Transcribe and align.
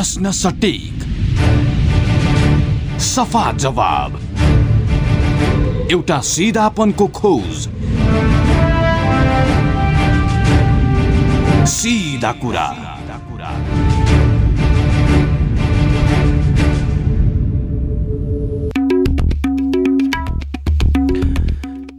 प्रश्न 0.00 0.30
सटिक। 0.30 1.02
सफा 3.00 3.52
जवाब। 3.52 4.14
एउटा 5.92 6.20
सिधापनको 6.20 7.06
खोज। 7.08 7.58
सिधा 11.68 12.32
कुरा। 12.32 12.68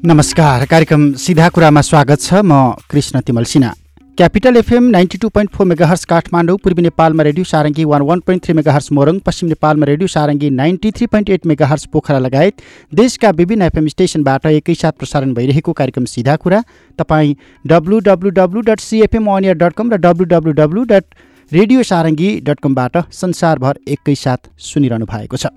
नमस्कार 0.06 0.66
कार्यक्रम 0.66 1.14
सिधा 1.14 1.50
कुरामा 1.50 1.82
स्वागत 1.82 2.22
छ। 2.22 2.34
म 2.34 2.74
Krishna 2.90 3.22
Timal 3.22 3.44
Sinha. 3.44 3.74
Capital 4.22 4.58
FM 4.58 4.84
ninety 4.86 5.18
two 5.18 5.30
point 5.30 5.52
four 5.52 5.66
megahertz 5.68 6.04
Kathmandu 6.06 6.58
पूर्वी 6.64 6.82
नेपालमा 6.82 7.24
radio 7.24 7.44
Sarangi 7.52 7.86
one 7.92 8.02
one 8.10 8.20
point 8.26 8.44
three 8.46 8.54
megahertz 8.54 8.92
Morang 8.92 9.20
पश्चिम 9.26 9.50
नेपालमा 9.50 9.86
radio 9.86 10.08
Sarangi 10.16 10.50
ninety 10.58 10.92
three 10.98 11.08
point 11.08 11.30
eight 11.30 11.46
megahertz 11.52 11.86
Pokhara 11.94 12.20
लगायत 12.20 12.62
देशका 12.94 13.30
विभिन्न 13.40 13.62
एफएम 13.64 13.88
स्टेसनबाट 13.94 14.46
एकैसाथ 14.46 14.92
प्रसारण 15.00 15.34
भइरहेको 15.34 15.74
कार्यक्रम 15.74 16.06
सिधा 16.14 16.36
कुरा। 16.44 16.62
तपाईँ 17.00 17.36
W 17.66 18.00
W 18.10 18.30
W 18.38 18.62
dot 18.70 18.80
CFM 18.82 19.32
अनियर 19.38 19.58
dot 19.64 19.74
com 19.74 19.92
र 19.94 19.98
W 20.06 20.26
W 20.36 20.54
W 20.62 20.84
dot 20.94 21.06
radio 21.52 21.84
Sarangi 21.92 22.30
dot 22.46 22.60
कमबाट 22.64 23.04
संसारभर 23.22 23.80
एकैसाथ 23.90 24.54
सुनिरहनु 24.70 25.06
भएको 25.14 25.38
छ। 25.38 25.56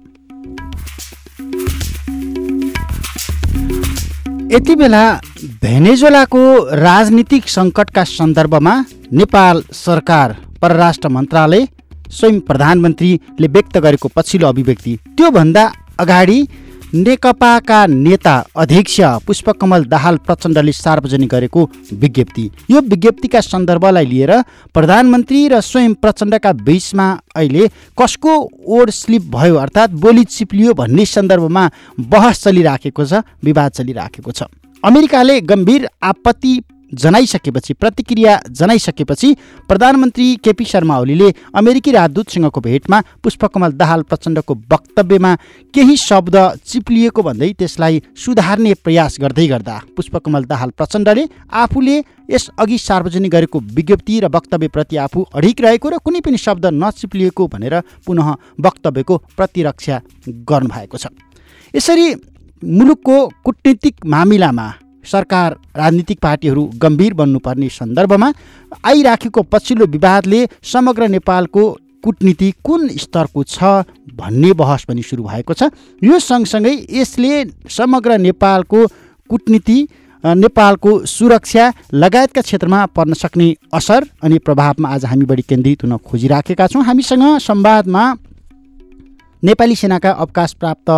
यति 4.54 4.74
बेला 4.76 5.02
भेनेजुलाको 5.62 6.40
राजनीतिक 6.78 7.48
सङ्कटका 7.48 8.02
सन्दर्भमा 8.08 8.74
नेपाल 9.12 9.62
सरकार 9.74 10.36
परराष्ट्र 10.62 11.08
मन्त्रालय 11.08 11.66
स्वयं 12.10 12.38
प्रधानमन्त्रीले 12.40 13.48
व्यक्त 13.48 13.78
गरेको 13.78 14.08
पछिल्लो 14.16 14.48
अभिव्यक्ति। 14.48 14.92
त्योभन्दा 15.16 15.64
अगाडि 16.00 16.38
नेकपाका 16.94 17.86
नेता 17.86 18.32
अध्यक्ष 18.56 19.00
पुष्पकमल 19.26 19.84
दाहाल 19.84 20.16
प्रचण्डले 20.26 20.72
सार्वजनिक 20.72 21.28
गरेको 21.28 21.62
विज्ञप्ति। 21.92 22.44
यो 22.70 22.80
विज्ञप्तिका 22.82 23.40
सन्दर्भलाई 23.40 24.06
लिएर 24.06 24.30
प्रधानमन्त्री 24.74 25.40
र 25.48 25.60
स्वयं 25.60 25.94
प्रचण्डका 25.98 26.52
बीचमा 26.62 27.06
अहिले 27.34 27.66
कसको 27.98 28.34
ओड 28.68 28.90
स्लिप 28.92 29.22
भयो 29.34 29.56
अर्थात् 29.56 29.98
बोली 29.98 30.24
चिप्लियो 30.26 30.74
भन्ने 30.74 31.06
सन्दर्भमा 31.06 31.68
बहस 31.98 32.42
चलिराखेको 32.44 33.04
छ 33.04 33.22
विवाद 33.42 33.72
चलिराखेको 33.72 34.30
छ। 34.30 34.42
अमेरिकाले 34.82 35.40
गम्भीर 35.42 35.88
आपत्ति 36.04 36.54
जनाइसकेपछि 36.94 37.74
प्रतिक्रिया 37.74 38.32
जनाइसकेपछि 38.50 39.32
प्रधानमन्त्री 39.68 40.26
केपी 40.44 40.64
शर्मा 40.64 40.98
ओलीले 41.00 41.28
अमेरिकी 41.54 41.90
राजदूतसँगको 41.92 42.60
भेटमा 42.60 43.00
पुष्पकमल 43.22 43.72
दाहाल 43.80 44.02
प्रचण्डको 44.02 44.54
वक्तव्यमा 44.72 45.34
केही 45.74 45.96
शब्द 45.96 46.36
चिप्लिएको 46.66 47.22
भन्दै 47.22 47.52
त्यसलाई 47.58 48.02
सुधार्ने 48.24 48.74
प्रयास 48.84 49.16
गर्दै 49.20 49.46
गर्दा 49.46 49.80
पुष्पकमल 49.96 50.44
दाहाल 50.44 50.70
प्रचण्डले 50.78 51.24
आफूले 51.62 51.96
यसअघि 52.30 52.78
सार्वजनिक 52.80 53.32
गरेको 53.32 53.58
विज्ञप्ति 53.76 54.20
र 54.20 54.28
वक्तव्यप्रति 54.34 54.96
आफू 54.96 55.22
अडिक 55.34 55.60
रहेको 55.60 55.88
र 55.88 55.98
कुनै 56.04 56.20
पनि 56.20 56.38
शब्द 56.38 56.66
नचिप्लिएको 56.74 57.46
भनेर 57.48 57.80
पुनः 58.06 58.28
वक्तव्यको 58.60 59.16
प्रतिरक्षा 59.36 60.00
गर्नुभएको 60.48 60.96
छ। 60.96 61.06
यसरी 61.74 62.06
मुलुकको 62.62 63.16
कुटनीतिक 63.44 63.94
मामिलामा 64.06 64.66
सरकार 65.04 65.56
राजनीतिक 65.76 66.18
पार्टीहरू 66.20 66.64
गम्भीर 66.82 67.14
बन्नुपर्ने 67.14 67.68
सन्दर्भमा 67.70 68.32
आइराखेको 68.84 69.42
पछिल्लो 69.44 69.86
विवादले 69.88 70.46
समग्र 70.72 71.08
नेपालको 71.08 71.70
कुटनीति 72.04 72.52
कुन 72.64 72.88
स्तरको 72.98 73.42
छ 73.44 73.64
भन्ने 74.14 74.52
बहस 74.54 74.84
पनि 74.84 75.02
सुरु 75.02 75.22
भएको 75.24 75.54
छ। 75.54 75.70
यो 76.02 76.18
सँगसँगै 76.20 76.74
यसले 76.92 77.44
समग्र 77.70 78.18
नेपालको 78.20 78.86
कुटनीति 79.30 79.78
नेपालको 80.24 80.90
सुरक्षा 81.06 81.72
लगायतका 81.94 82.40
क्षेत्रमा 82.40 82.84
पर्न 82.96 83.12
सक्ने 83.14 83.48
असर 83.74 84.04
अनि 84.22 84.38
प्रभावमा 84.40 84.88
आज 84.88 85.04
हामी 85.04 85.24
बढी 85.24 85.42
केन्द्रित 85.42 85.84
हुन 85.84 85.96
खोजिराखेका 86.00 86.66
छौँ। 86.66 86.84
हामीसँग 86.84 87.24
संवादमा 87.40 88.04
नेपाली 89.42 89.76
सेनाका 89.76 90.10
अवकाश 90.12 90.52
प्राप्त 90.54 90.90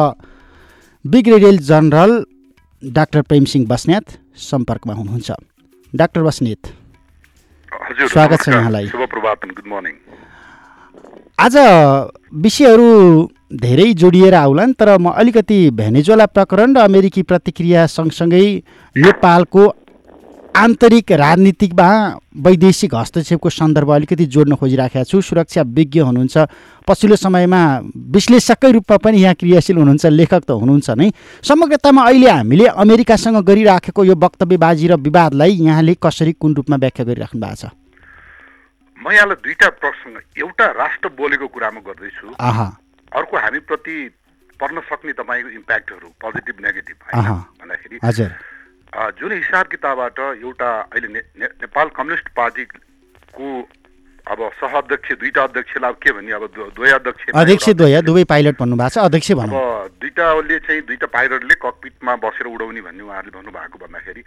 brigadier 1.04 1.56
general 1.62 2.12
doctor 2.86 3.22
Prem Singh 3.22 3.66
Basnet 3.66 4.10
सम्पर्कमा 4.40 4.94
हुनुहुन्छ। 4.94 5.32
डाक्टर 5.92 6.22
बस्नेत 6.22 6.66
स्वागत 8.12 8.42
छ 8.42 8.48
यहाँलाई। 8.48 8.86
गुड 8.86 9.66
मर्निङ 9.66 9.94
आज 11.38 11.56
विषयहरू 12.44 12.90
धेरै 13.54 13.92
जोडिएर 13.94 14.34
आउलान् 14.34 14.74
तर 14.74 14.96
म 14.98 15.10
अलिकति 15.12 15.58
भेनेजुला 15.72 16.26
प्रकरण 16.26 16.76
र 16.76 16.80
अमेरिकी 16.84 17.22
प्रतिक्रिया 17.22 17.86
सँगसँगै 17.86 18.46
नेपालको 18.96 19.66
आन्तरिक 20.56 21.12
राजनीतिकमा 21.12 21.88
वैदेशिक 22.40 22.94
हस्तक्षेपको 22.94 23.48
सन्दर्भ 23.50 23.90
अलिकति 23.92 24.24
जोड्न 24.26 24.56
खोजिराखेका 24.56 25.04
छु। 25.04 25.20
सुरक्षा 25.20 25.62
विज्ञ 25.68 26.00
हुनुहुन्छ। 26.00 26.36
पछिल्लो 26.88 27.16
समयमा 27.16 27.60
विश्लेषककै 28.16 28.70
रूपमा 28.72 28.96
पनि 29.04 29.20
यहाँ 29.20 29.34
क्रियाशील 29.36 29.76
हुनुहुन्छ 29.76 30.06
लेखक 30.16 30.42
त 30.48 30.50
हुनुहुन्छ 30.56 30.88
नै। 30.96 31.12
समग्रतामा 31.44 32.02
अहिले 32.08 32.28
हामीले 32.30 32.66
अमेरिकासँग 32.72 33.36
गरिराखेको 33.44 34.04
यो 34.04 34.14
वक्तव्यबाजी 34.16 34.86
र 34.88 34.96
विवादलाई 34.96 35.52
यहाँले 35.60 35.94
कसरी 36.00 36.32
कुन 36.40 36.54
रूपमा 36.56 36.76
व्याख्या 36.80 37.04
गरिराख्नु 37.04 37.40
भएको 37.44 37.56
छ? 37.60 37.64
म 38.96 39.12
यहाँलाई 39.12 39.36
दुईवटा 39.44 39.68
प्रश्न 39.76 40.24
एउटा 40.40 40.66
राष्ट्र 40.72 41.08
बोलेको 41.20 41.46
कुरामा 41.52 41.80
गर्दैछु। 41.84 42.32
अर्को 43.12 43.34
हामीप्रति 43.36 43.96
पर्न 44.56 44.80
सक्ने 44.88 45.12
तपाईँको 45.12 45.48
इम्प्याक्टहरू 45.52 46.08
पोजिटिभ 46.16 46.56
नेगेटिभ 46.64 46.96
भन्दाखेरि 47.12 47.96
जुन 48.96 49.32
हिसाब 49.32 49.66
किताबबाट 49.66 50.18
एउटा 50.40 50.68
अहिले 50.92 51.08
ने, 51.08 51.20
ने, 51.38 51.46
नेपाल 51.46 51.88
कम्युनिस्ट 51.96 52.28
पार्टीको 52.36 53.48
अब 54.26 54.38
सहअध्यक्ष 54.60 55.12
दुईवटा 55.12 55.42
अध्यक्षलाई 55.42 55.92
के 56.02 56.12
भन्ने 56.12 56.32
अब 56.32 56.44
दुवै 56.56 56.90
अध्यक्ष 56.90 57.30
अध्यक्ष 57.34 57.68
दुवै 57.76 58.00
दुवै 58.02 58.24
पाइलट 58.24 58.56
भन्नुभएको 58.58 58.90
छ 58.90 59.04
अध्यक्ष 59.04 59.30
अब 59.32 59.52
दुईवटाले 60.00 60.58
चाहिँ 60.58 60.82
दुईवटा 60.82 61.06
पाइलटले 61.12 61.54
ककपिटमा 61.62 62.16
बसेर 62.24 62.46
उडाउने 62.46 62.80
भन्ने 62.88 63.02
उहाँहरूले 63.04 63.36
भन्नुभएको 63.38 63.78
भन्दाखेरि 63.84 64.22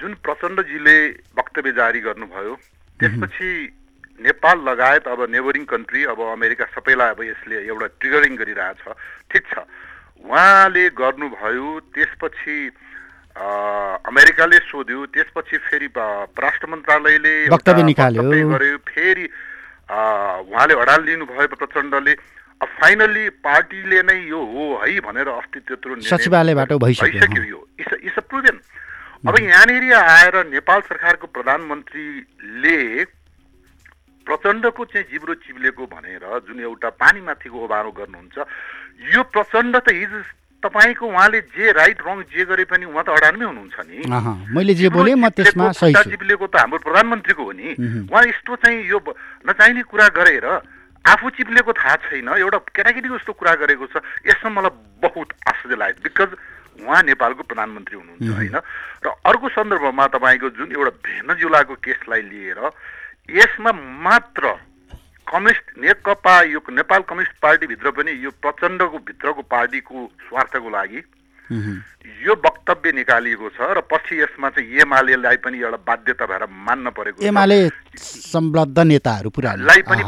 जुन 0.00 0.14
प्रचण्डजीले 0.24 0.96
वक्तव्य 1.38 1.72
जारी 1.72 2.00
गर्नुभयो 2.00 2.54
त्यसपछि 3.00 3.50
नेपाल 4.20 4.58
लगायत 4.68 5.08
अब 5.08 5.20
नेबरिङ 5.30 5.64
कन्ट्री 5.64 6.04
अब 6.12 6.20
अमेरिका 6.20 6.64
सबैलाई 6.74 7.10
अब 7.14 7.22
यसले 7.22 7.56
एउटा 7.66 7.86
ट्रिगरिङ 8.00 8.36
गरिरहेछ। 8.36 8.82
ठिक 9.32 9.44
छ। 9.46 9.58
उहाँले 10.26 10.84
गर्नुभयो 10.90 11.68
त्यसपछि 11.94 12.56
अमेरिकाले 13.32 14.58
सोध्यो 14.68 15.06
त्यसपछि 15.14 15.56
फेरि 15.68 15.88
परराष्ट्र 15.96 16.66
मन्त्रालयले 16.68 17.34
वक्तव्य 17.48 17.82
निकाल्यो। 17.82 18.22
गर्यो। 18.22 18.76
फेरि 18.88 19.24
उहाँले 19.88 20.74
हडाल 20.80 21.00
लिनुभयो 21.04 21.46
प्रचण्डले। 21.56 22.14
फाइनल्ली 22.62 23.28
पार्टीले 23.42 24.02
नै 24.02 24.18
यो 24.28 24.38
हो 24.38 24.64
है 24.82 25.00
भनेर 25.00 25.28
अस्ति 25.28 25.60
त्यत्रो 25.60 26.00
सचिवालयबाट 26.00 26.72
भइसक्यो। 26.84 27.42
यो। 27.42 27.60
इस 27.78 28.16
प्रुभेन। 28.28 28.60
अब 29.26 29.38
यहाँनिर 29.38 29.84
आएर 29.94 30.36
नेपाल 30.46 30.80
सरकारको 30.82 31.26
प्रधानमन्त्रीले 31.26 32.78
प्रचण्डको 34.26 34.84
चाहिँ 34.84 35.06
जिब्रो 35.10 35.34
चिब्लेको 35.42 35.86
भनेर 35.86 36.22
जुन 36.46 36.60
एउटा 36.60 36.88
पानीमाथिको 37.02 37.58
ओभारो 37.58 37.90
गर्नुहुन्छ 37.90 38.36
यो 39.14 39.22
प्रचण्ड 39.34 39.76
त 39.76 39.90
हिजो 39.90 40.22
तपाईँको 40.62 41.06
उहाँले 41.06 41.40
जे 41.52 41.72
राइट 41.74 41.98
रङ 42.06 42.22
जे 42.30 42.44
गरे 42.46 42.64
पनि 42.70 42.86
उहाँ 42.86 43.04
त 43.04 43.08
अडानमै 43.18 43.44
हुनुहुन्छ 43.44 43.78
नि। 43.82 43.98
मैले 44.54 44.74
जे 44.78 44.88
बोले 44.94 45.14
म 45.14 45.28
त्यसमा 45.28 45.72
सही 45.74 45.94
चिप्लेको 45.94 46.46
त 46.46 46.56
हाम्रो 46.62 46.78
प्रधानमन्त्रीको 46.86 47.42
हो 47.42 47.52
नि। 47.52 47.68
उहाँ। 48.06 48.22
यस्तो 48.30 48.56
चाहिँ 48.62 48.78
यो 48.86 48.98
नचाहिने 49.42 49.82
कुरा 49.90 50.06
गरेर 50.14 50.46
आफू 51.04 51.30
चिप्लेको 51.34 51.72
थाहा 51.74 51.96
छैन 52.06 52.28
एउटा 52.38 52.58
केटाकेटीको 52.78 53.16
जस्तो 53.18 53.32
कुरा 53.34 53.54
गरेको 53.58 53.86
छ 53.90 54.06
यसमा 54.22 54.50
मलाई 54.54 54.72
बहुत 55.02 55.28
आश्चर्य 55.50 55.76
लाग्यो। 55.82 56.02
बिकज 56.06 56.30
उहाँ 56.86 57.02
नेपालको 57.02 57.42
प्रधानमन्त्री 57.42 57.96
हुनुहुन्छ 57.98 58.30
होइन? 58.30 58.56
र 59.02 59.06
अर्को 59.26 59.48
सन्दर्भमा 59.50 60.06
तपाईँको 60.14 60.48
जुन 60.56 60.68
एउटा 60.72 60.92
भेनजुलाको 61.02 61.74
केसलाई 61.82 62.22
लिएर 62.22 62.60
यसमा 63.34 63.72
मात्र 64.06 64.44
कम्युनिस्ट 65.26 65.66
नेकपा 65.78 66.34
यो 66.50 66.60
नेपाल 66.70 67.02
कम्युनिस्ट 67.08 67.34
पार्टीभित्र 67.42 67.90
पनि 67.96 68.12
यो 68.24 68.30
प्रचण्डको 68.42 68.98
भित्रको 69.08 69.42
पार्टीको 69.50 70.06
स्वार्थको 70.28 70.70
लागि 70.70 71.02
यो 72.26 72.34
वक्तव्य 72.44 72.92
निकालिएको 72.92 73.48
छ 73.56 73.72
र 73.76 73.80
पछि 73.90 74.20
यसमा 74.20 74.48
चाहिँ 74.50 74.80
एमालेलाई 74.82 75.36
पनि 75.44 75.58
एउटा 75.60 75.78
बाध्यता 75.86 76.26
भएर 76.26 76.46
मान्न 76.68 76.90
परेको 76.96 77.26
एमाले 77.26 77.58
संलग्न 77.96 78.86
नेताहरू 78.88 79.30
पुरालाई 79.30 79.82
पनि 79.90 80.02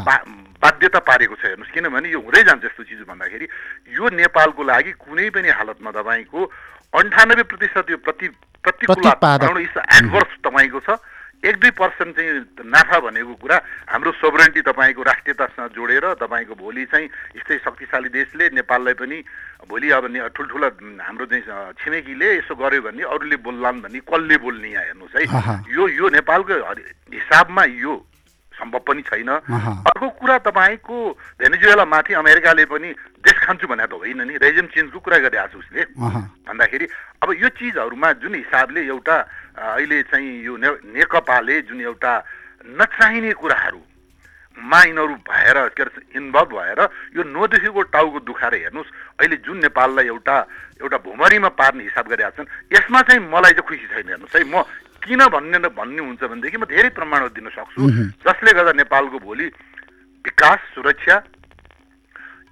बाध्यता 0.64 0.98
पारेको 1.06 1.34
छ 1.36 1.44
हेर्नुहोस् 1.44 1.72
किनभने 1.72 2.08
यो 2.10 2.20
हुँदै 2.20 2.42
जान्छ 2.44 2.64
यस्तो 2.64 2.82
चिज 2.88 3.00
भन्दाखेरि। 3.08 3.46
यो 3.96 4.08
नेपालको 4.16 4.62
लागि 4.64 4.92
कुनै 4.96 5.28
पनि 5.30 5.48
हालतमा 5.60 5.90
तपाईँको 5.92 6.40
अन्ठानब्बे 7.00 7.44
प्रतिशत 7.52 7.90
यो 7.90 7.96
प्रति 8.00 8.28
प्रतिकूल 8.64 9.04
एडभर्स 9.60 10.32
तपाईँको 10.40 10.80
छ। 10.80 10.96
एक 11.44 11.56
दुई 11.60 11.70
पर्सेन्ट 11.76 12.16
चाहिँ 12.16 12.64
नाफा 12.64 12.98
भनेको 13.04 13.34
कुरा 13.36 13.56
हाम्रो 13.92 14.10
सोभरेन्टी 14.16 14.60
तपाईँको 14.64 15.02
राष्ट्रियतासँग 15.04 15.76
जोडेर 15.76 16.06
तपाईँको 16.16 16.54
भोलि 16.56 16.84
चाहिँ 16.88 17.08
यस्तै 17.36 17.58
शक्तिशाली 17.60 18.08
देशले 18.08 18.44
नेपाललाई 18.56 18.94
पनि 18.96 19.18
भोलि 19.68 19.88
अब 19.92 20.04
ठुल्ठुला 20.32 20.68
हाम्रो 21.04 21.26
चाहिँ 21.28 21.44
छिमेकीले 21.76 22.28
यसो 22.40 22.54
गर्यो 22.56 22.80
भने 22.88 23.02
अरूले 23.04 23.36
बोल्लान् 23.44 23.82
भन्ने 23.84 24.00
कसले 24.08 24.36
बोल्ने 24.40 24.68
यहाँ 24.72 24.84
हेर्नुहोस्। 24.88 25.16
है 25.20 25.24
यो 25.68 25.88
यो 26.00 26.08
नेपालको 26.16 26.54
हिसाबमा 27.12 27.64
यो 27.84 27.94
सम्भव 28.54 28.82
पनि 28.86 29.02
छैन। 29.02 29.30
अर्को 29.90 30.08
कुरा 30.20 30.36
तपाईँको 30.46 30.96
भेनेजुएला 31.38 31.84
माथि 31.84 32.12
अमेरिकाले 32.14 32.64
पनि 32.70 32.88
देश 33.22 33.36
खान्छु 33.44 33.66
भनेको 33.66 33.96
त 33.96 34.00
होइन 34.00 34.20
नि। 34.24 34.34
रेजिम 34.38 34.66
चेन्जको 34.70 34.98
कुरा 35.00 35.18
गरिरहेको 35.26 35.52
छ 35.52 35.62
उसले। 35.62 35.82
भन्दाखेरि 36.46 36.86
अब 37.22 37.28
यो 37.40 37.48
चिजहरूमा 37.56 38.08
जुन 38.22 38.34
हिसाबले 38.34 38.80
एउटा 38.86 39.16
अहिले 39.54 40.02
चाहिँ 40.10 40.32
यो 40.44 40.54
नेकपाले 40.56 41.60
जुन 41.68 41.80
एउटा 41.80 42.12
नचाहिने 42.78 43.32
कुराहरूमा 43.36 44.78
यिनीहरू 44.84 45.14
भएर 45.24 45.58
के 45.74 45.82
अरे 45.82 46.00
इन्भल्भ 46.14 46.50
भएर 46.54 46.80
यो 47.16 47.22
नदेखिको 47.26 47.82
टाउको 47.90 48.18
दुखाएर 48.22 48.54
हेर्नुहोस् 48.54 48.90
अहिले 49.20 49.36
जुन 49.42 49.56
नेपाललाई 49.66 50.06
एउटा 50.06 50.36
एउटा 50.80 50.98
भुमरीमा 51.06 51.50
पार्ने 51.58 51.82
हिसाब 51.84 52.06
गरिरहेका 52.08 52.36
छन् 52.38 52.50
यसमा 52.72 53.00
चाहिँ 53.02 53.20
मलाई 53.24 53.52
चाहिँ 53.52 53.66
खुसी 53.68 53.86
छैन 53.90 54.08
हेर्नुहोस् 54.08 54.36
है। 54.36 54.44
म 54.46 54.62
किन 55.04 55.20
भन्ने 55.28 55.68
भन्ने 55.70 56.00
हुन्छ 56.00 56.22
भनेदेखि 56.24 56.56
म 56.56 56.64
धेरै 56.64 56.90
प्रमाणहरू 56.96 57.32
दिन 57.36 57.48
सक्छु। 57.52 57.80
जसले 58.24 58.52
गर्दा 58.52 58.72
नेपालको 58.80 59.18
भोलि 59.20 59.46
विकास 60.24 60.58
सुरक्षा 60.74 61.16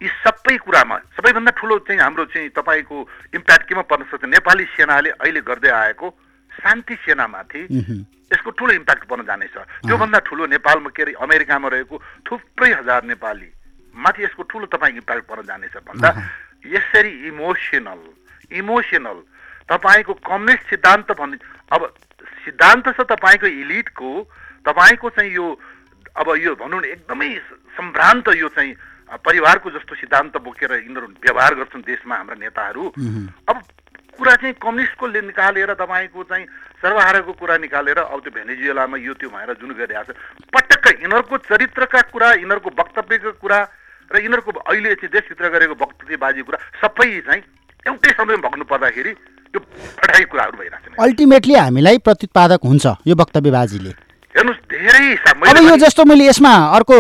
यी 0.03 0.09
सबै 0.21 0.57
कुरामा 0.61 0.97
सबैभन्दा 1.17 1.51
ठुलो 1.57 1.79
चाहिँ 1.89 2.01
हाम्रो 2.01 2.25
चाहिँ 2.29 2.49
तपाईँको 2.53 2.97
इम्प्याक्ट 3.35 3.65
केमा 3.69 3.83
पर्न 3.89 4.05
सक्छ 4.11 4.25
नेपाली 4.29 4.65
सेनाले 4.77 5.11
अहिले 5.17 5.41
गर्दै 5.41 5.71
आएको 5.73 6.07
शान्ति 6.53 6.95
सेनामाथि 7.07 7.63
यसको 8.33 8.51
ठुलो 8.51 8.73
इम्प्याक्ट 8.75 9.05
पर्न 9.09 9.23
जानेछ। 9.25 9.57
त्योभन्दा 9.87 10.19
ठुलो 10.27 10.47
नेपालमा 10.53 10.91
के 10.91 11.03
अरे 11.03 11.13
अमेरिकामा 11.23 11.69
रहेको 11.69 11.97
थुप्रै 12.27 12.71
हजार 12.73 13.05
नेपाली 13.07 13.49
माथि 13.95 14.23
यसको 14.25 14.43
ठुलो 14.51 14.67
तपाईँको 14.69 14.99
इम्प्याक्ट 14.99 15.25
पर्न 15.31 15.43
जानेछ 15.49 15.77
भन्दा 15.89 16.11
यसरी 16.67 17.13
इमोसनल 17.29 18.03
इमोसनल 18.59 19.19
तपाईँको 19.71 20.13
कम्युनिस्ट 20.27 20.65
सिद्धान्त 20.71 21.13
भन्ने 21.15 21.37
अब 21.73 21.81
सिद्धान्त 22.45 22.89
छ 22.97 23.01
तपाईँको 23.09 23.47
इलिटको 23.47 24.11
तपाईँको 24.67 25.11
चाहिँ 25.11 25.33
यो 25.33 25.47
अब 26.17 26.29
यो 26.39 26.55
भनौँ 26.55 26.81
न 26.81 26.85
एकदमै 26.85 27.31
सम्भ्रान्त 27.77 28.29
यो 28.37 28.49
चाहिँ 28.49 28.75
परिवारको 29.25 29.71
जस्तो 29.71 29.95
सिद्धान्त 29.95 30.37
बोकेर 30.41 30.73
यिनीहरू 30.73 31.07
व्यवहार 31.21 31.55
गर्छन् 31.55 31.83
देशमा 31.83 32.17
हाम्रा 32.17 32.37
नेताहरू। 32.41 32.85
अब 33.49 33.57
कुरा 34.13 34.35
चाहिँ 34.35 34.55
कम्युनिस्टको 34.57 35.07
निकालेर 35.07 35.73
तपाईँको 35.75 36.23
चाहिँ 36.25 36.47
सर्वहाराको 36.81 37.33
कुरा 37.33 37.57
निकालेर 37.59 37.99
अब 37.99 38.21
त्यो 38.21 38.33
भेनेजुएलामा 38.33 38.97
यो 38.99 39.15
त्यो 39.15 39.29
भएर 39.29 39.53
जुन 39.61 39.73
गरिरहेको 39.73 40.13
छ 40.13 40.17
पटक्क 40.53 40.87
यिनीहरूको 41.01 41.37
चरित्रका 41.49 42.01
कुरा 42.13 42.29
यिनीहरूको 42.41 42.71
वक्तव्यको 42.73 43.33
कुरा 43.41 43.59
र 44.11 44.17
यिनीहरूको 44.21 44.51
अहिले 44.53 44.95
चाहिँ 44.95 45.13
देशभित्र 45.13 45.49
गरेको 45.49 45.75
वक्तव्यबाजी 45.81 46.43
कुरा 46.43 46.59
सबै 46.81 47.09
चाहिँ 47.21 47.43
एउटै 47.87 48.11
समयमा 48.13 48.49
भग्नु 48.49 48.65
पर्दाखेरि 48.65 49.13
छ। 49.55 51.01
अल्टिमेटली 51.01 51.55
हामीलाई 51.55 51.99
प्रत्युत्पादक 51.99 52.61
हुन्छ 52.65 52.87
यो 53.07 53.15
वक्तव्यबाजीले। 53.17 53.93
हेर्नुहोस् 54.33 54.61
धेरै 54.65 55.53
अब 55.53 55.57
यो 55.61 55.77
जस्तो 55.77 56.05
मैले 56.09 56.25
यसमा 56.27 56.53
अर्को 56.73 56.97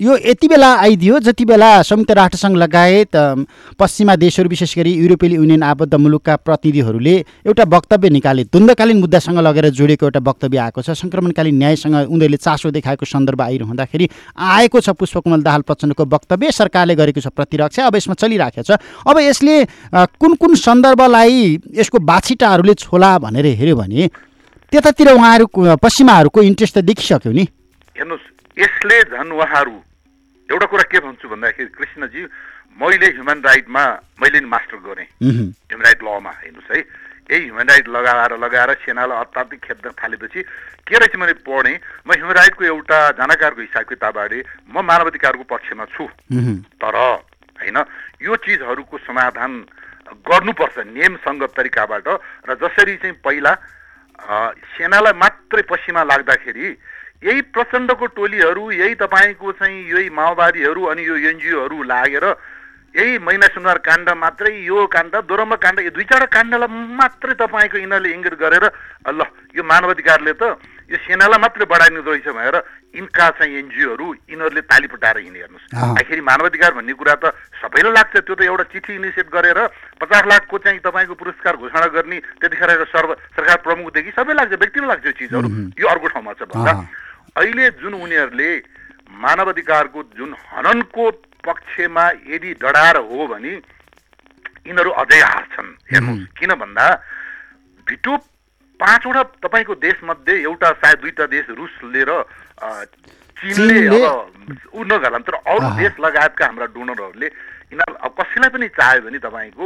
यो 0.00 0.16
यति 0.16 0.48
बेला 0.48 0.68
आइदियो 0.80 1.18
जति 1.20 1.44
बेला 1.44 1.70
संयुक्त 1.84 2.10
राष्ट्रसङ्घ 2.10 2.56
लगायत 2.56 3.16
पश्चिमा 3.76 4.16
देशहरू 4.16 4.48
विशेष 4.48 4.72
गरी 4.78 4.92
युरोपियन 4.94 5.32
युनियन 5.32 5.62
आबद्ध 5.62 5.94
मुलुकका 5.94 6.36
प्रतिनिधिहरूले 6.40 7.14
एउटा 7.44 7.64
वक्तव्य 7.68 8.08
निकाले। 8.10 8.44
द्वन्द्वकालीन 8.48 8.98
मुद्दासँग 9.00 9.38
लगेर 9.38 9.68
जोडिएको 9.76 10.06
एउटा 10.06 10.20
वक्तव्य 10.24 10.58
आएको 10.58 10.80
छ। 10.80 10.96
सङ्क्रमणकालीन 10.96 11.56
न्यायसँग 11.60 11.96
उनीहरूले 12.08 12.40
चासो 12.40 12.70
देखाएको 12.72 13.04
सन्दर्भ 13.04 13.40
आइरहँदाखेरि 13.42 14.08
आएको 14.56 14.80
छ 14.80 14.96
पुष्पकमल 14.96 15.42
दाहाल 15.44 15.62
प्रचण्डको 15.68 16.04
वक्तव्य। 16.16 16.50
सरकारले 16.50 16.96
गरेको 16.96 17.20
छ 17.20 17.28
प्रतिरक्षा। 17.28 17.92
अब 17.92 17.96
यसमा 18.00 18.14
चलिराखेको 18.16 18.64
छ। 18.64 18.80
अब 19.04 19.20
यसले 19.20 19.54
कुन 20.16 20.34
कुन 20.40 20.54
सन्दर्भलाई 20.56 21.76
यसको 21.76 21.98
बाछिटाहरूले 22.08 22.74
छोला 22.80 23.12
भनेर 23.20 23.46
हेऱ्यो 23.60 23.76
भने 23.76 24.08
त्यतातिर 24.70 25.08
उहाँहरू 25.12 25.46
पश्चिमाहरूको 25.82 26.42
इन्ट्रेस्ट 26.42 26.74
त 26.78 26.86
देखिसक्यो 26.86 27.32
नि। 27.32 27.44
हेर्नुहोस् 27.98 28.26
यसले 28.58 28.96
झन् 29.10 29.32
उहाँहरू 29.34 29.74
एउटा 30.48 30.66
कुरा 30.70 30.84
के 30.86 30.98
भन्छु 31.02 31.26
भन्दाखेरि 31.28 31.70
कृष्णजी 31.74 32.22
मैले 32.78 33.06
ह्युमन 33.18 33.38
राइटमा 33.42 33.84
मैले 34.22 34.40
नि 34.40 34.46
मास्टर 34.46 34.78
गरेँ। 34.86 35.08
ह्युमन 35.20 35.84
राइट 35.84 36.00
लमा 36.02 36.32
हेर्नुहोस् 36.42 36.70
है। 36.70 36.80
यही 37.30 37.44
ह्युमन 37.44 37.66
राइट 37.70 37.86
लगाएर 37.88 38.32
लगाएर 38.38 38.70
सेनालाई 38.82 39.18
अत्याधिक 39.20 39.60
खेद्न 39.62 39.90
थालेपछि 39.98 40.40
के 40.86 40.94
रहेछ 40.98 41.14
मैले 41.18 41.34
पढेँ 41.42 41.76
म 42.06 42.08
ह्युमन 42.14 42.34
राइटको 42.38 42.64
एउटा 42.64 42.98
जानकारको 43.18 43.60
हिसाब 43.60 43.84
किताबबारे 43.90 44.38
म 44.70 44.82
मानवाधिकारको 44.82 45.44
पक्षमा 45.50 45.84
छु। 45.94 46.06
तर 46.78 46.94
होइन 47.58 47.78
यो 48.22 48.36
चिजहरूको 48.38 48.96
समाधान 49.02 49.52
गर्नुपर्छ 50.26 50.76
नियमसँग 50.90 51.42
तरिकाबाट 51.54 52.06
र 52.46 52.54
जसरी 52.54 52.96
चाहिँ 52.98 53.18
पहिला 53.22 53.52
सेनालाई 54.70 55.12
मात्रै 55.16 55.62
पश्चिमा 55.64 56.04
लाग्दाखेरि 56.04 56.68
यही 57.22 57.40
प्रचण्डको 57.50 58.06
टोलीहरू 58.12 58.70
यही 58.72 58.94
तपाईँको 58.96 59.52
चाहिँ 59.54 59.78
यही 59.88 60.08
माओवादीहरू 60.12 60.84
अनि 60.86 61.04
यो 61.04 61.16
एनजिओहरू 61.26 61.82
लागेर 61.84 62.24
यही 62.94 63.18
महिना 63.20 63.46
सुनवार 63.48 63.78
काण्ड 63.80 64.08
मात्रै 64.16 64.52
यो 64.62 64.86
काण्ड 64.88 65.16
दोरम्ब 65.24 65.54
काण्ड 65.56 65.80
यो 65.80 65.90
दुई 65.90 66.04
चारवटा 66.04 66.32
काण्डलाई 66.32 66.68
मात्रै 66.96 67.34
तपाईँको 67.38 67.78
यिनीहरूले 67.78 68.10
इङ्गित 68.10 68.34
गरेर 68.36 68.64
ल 69.10 69.28
यो 69.54 69.62
मानवाधिकारले 69.64 70.32
त 70.34 70.56
यो 70.90 70.96
सेनालाई 71.06 71.38
मात्रै 71.38 71.66
बढाइनु 71.70 72.02
रहेछ 72.02 72.28
भनेर 72.34 72.56
यिनका 72.90 73.26
चाहिँ 73.38 73.54
एनजिओहरू 73.62 74.06
यिनीहरूले 74.26 74.62
ताली 74.66 74.86
फुटाएर 74.90 75.18
हिँडे 75.22 75.38
हेर्नुहोस्। 75.38 76.02
आखिरी 76.02 76.20
मानवाधिकार 76.26 76.72
भन्ने 76.74 76.92
कुरा 76.98 77.14
त 77.22 77.24
सबैलाई 77.62 77.92
लाग्छ 77.94 78.14
त्यो 78.26 78.34
त 78.34 78.42
एउटा 78.42 78.64
चिठी 78.74 78.92
इनिसिएट 78.98 79.28
गरेर 79.30 79.58
पचास 80.02 80.24
लाखको 80.26 80.56
चाहिँ 80.58 80.82
तपाईँको 80.82 81.14
पुरस्कार 81.14 81.54
घोषणा 81.62 81.86
गर्ने 81.94 82.18
त्यतिखेरको 82.42 82.86
सर्व 82.90 83.10
सरकार 83.38 83.58
प्रमुखदेखि 83.62 84.10
सबै 84.18 84.34
लाग्छ 84.34 84.52
व्यक्तिलाई 84.58 84.88
लाग्छ 84.90 85.06
यो 85.06 85.12
चिजहरू। 85.14 85.48
यो 85.78 85.86
अर्को 85.86 86.06
ठाउँमा 86.10 86.32
छ 86.34 86.50
भन्दा। 86.50 86.72
अहिले 87.38 87.70
जुन 87.78 87.94
उनीहरूले 87.94 88.50
मानवाधिकारको 89.14 90.00
जुन 90.18 90.34
हननको 90.50 91.04
पक्षमा 91.46 92.04
यदि 92.26 92.50
डडार 92.58 92.96
हो 93.06 93.26
भने 93.30 93.52
यिनीहरू 94.66 94.90
अझै 94.90 95.20
हार्छन्। 95.22 95.70
हेर्नुहोस् 95.86 96.26
किन 96.34 96.50
भन्दा 96.58 96.86
भिटो 97.86 98.12
पाँचवटा 98.80 99.22
तपाईँको 99.44 99.74
देशमध्ये 99.78 100.34
एउटा 100.42 100.70
सायद 100.80 100.98
दुईटा 101.00 101.26
देश 101.28 101.46
रुसले 101.52 102.02
र 102.04 102.10
अ, 102.58 102.68
चीनले 103.36 103.86
अब 103.88 104.56
उ 104.72 104.84
नगर्ला 104.84 105.18
तर 105.24 105.34
अरू। 105.36 105.68
देश 105.78 105.92
लगायतका 106.00 106.44
हाम्रा 106.46 106.66
डोनरहरूले 106.74 107.26
यिनीहरू 107.26 107.94
अब 108.00 108.12
कसैलाई 108.20 108.50
पनि 108.50 108.68
चाह्यो 108.76 109.00
भने 109.02 109.18
तपाईँको 109.20 109.64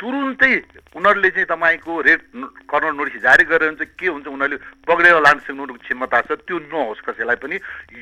तुरुन्तै 0.00 0.52
उनीहरूले 0.96 1.30
चाहिँ 1.30 1.46
तपाईँको 1.46 1.92
रेड 2.02 2.20
कर्नर 2.66 2.92
नोटिस 2.92 3.22
जारी 3.22 3.44
गरेर 3.46 3.68
हुन्छ 3.68 3.82
के 3.94 4.06
हुन्छ 4.08 4.26
उनीहरूले 4.26 4.58
पक्रेर 4.82 5.14
लान 5.22 5.38
सक्नु 5.46 5.64
क्षमता 5.78 6.20
छ 6.26 6.30
त्यो 6.42 6.58
नहोस् 6.64 7.04
कसैलाई 7.06 7.36
पनि 7.38 7.56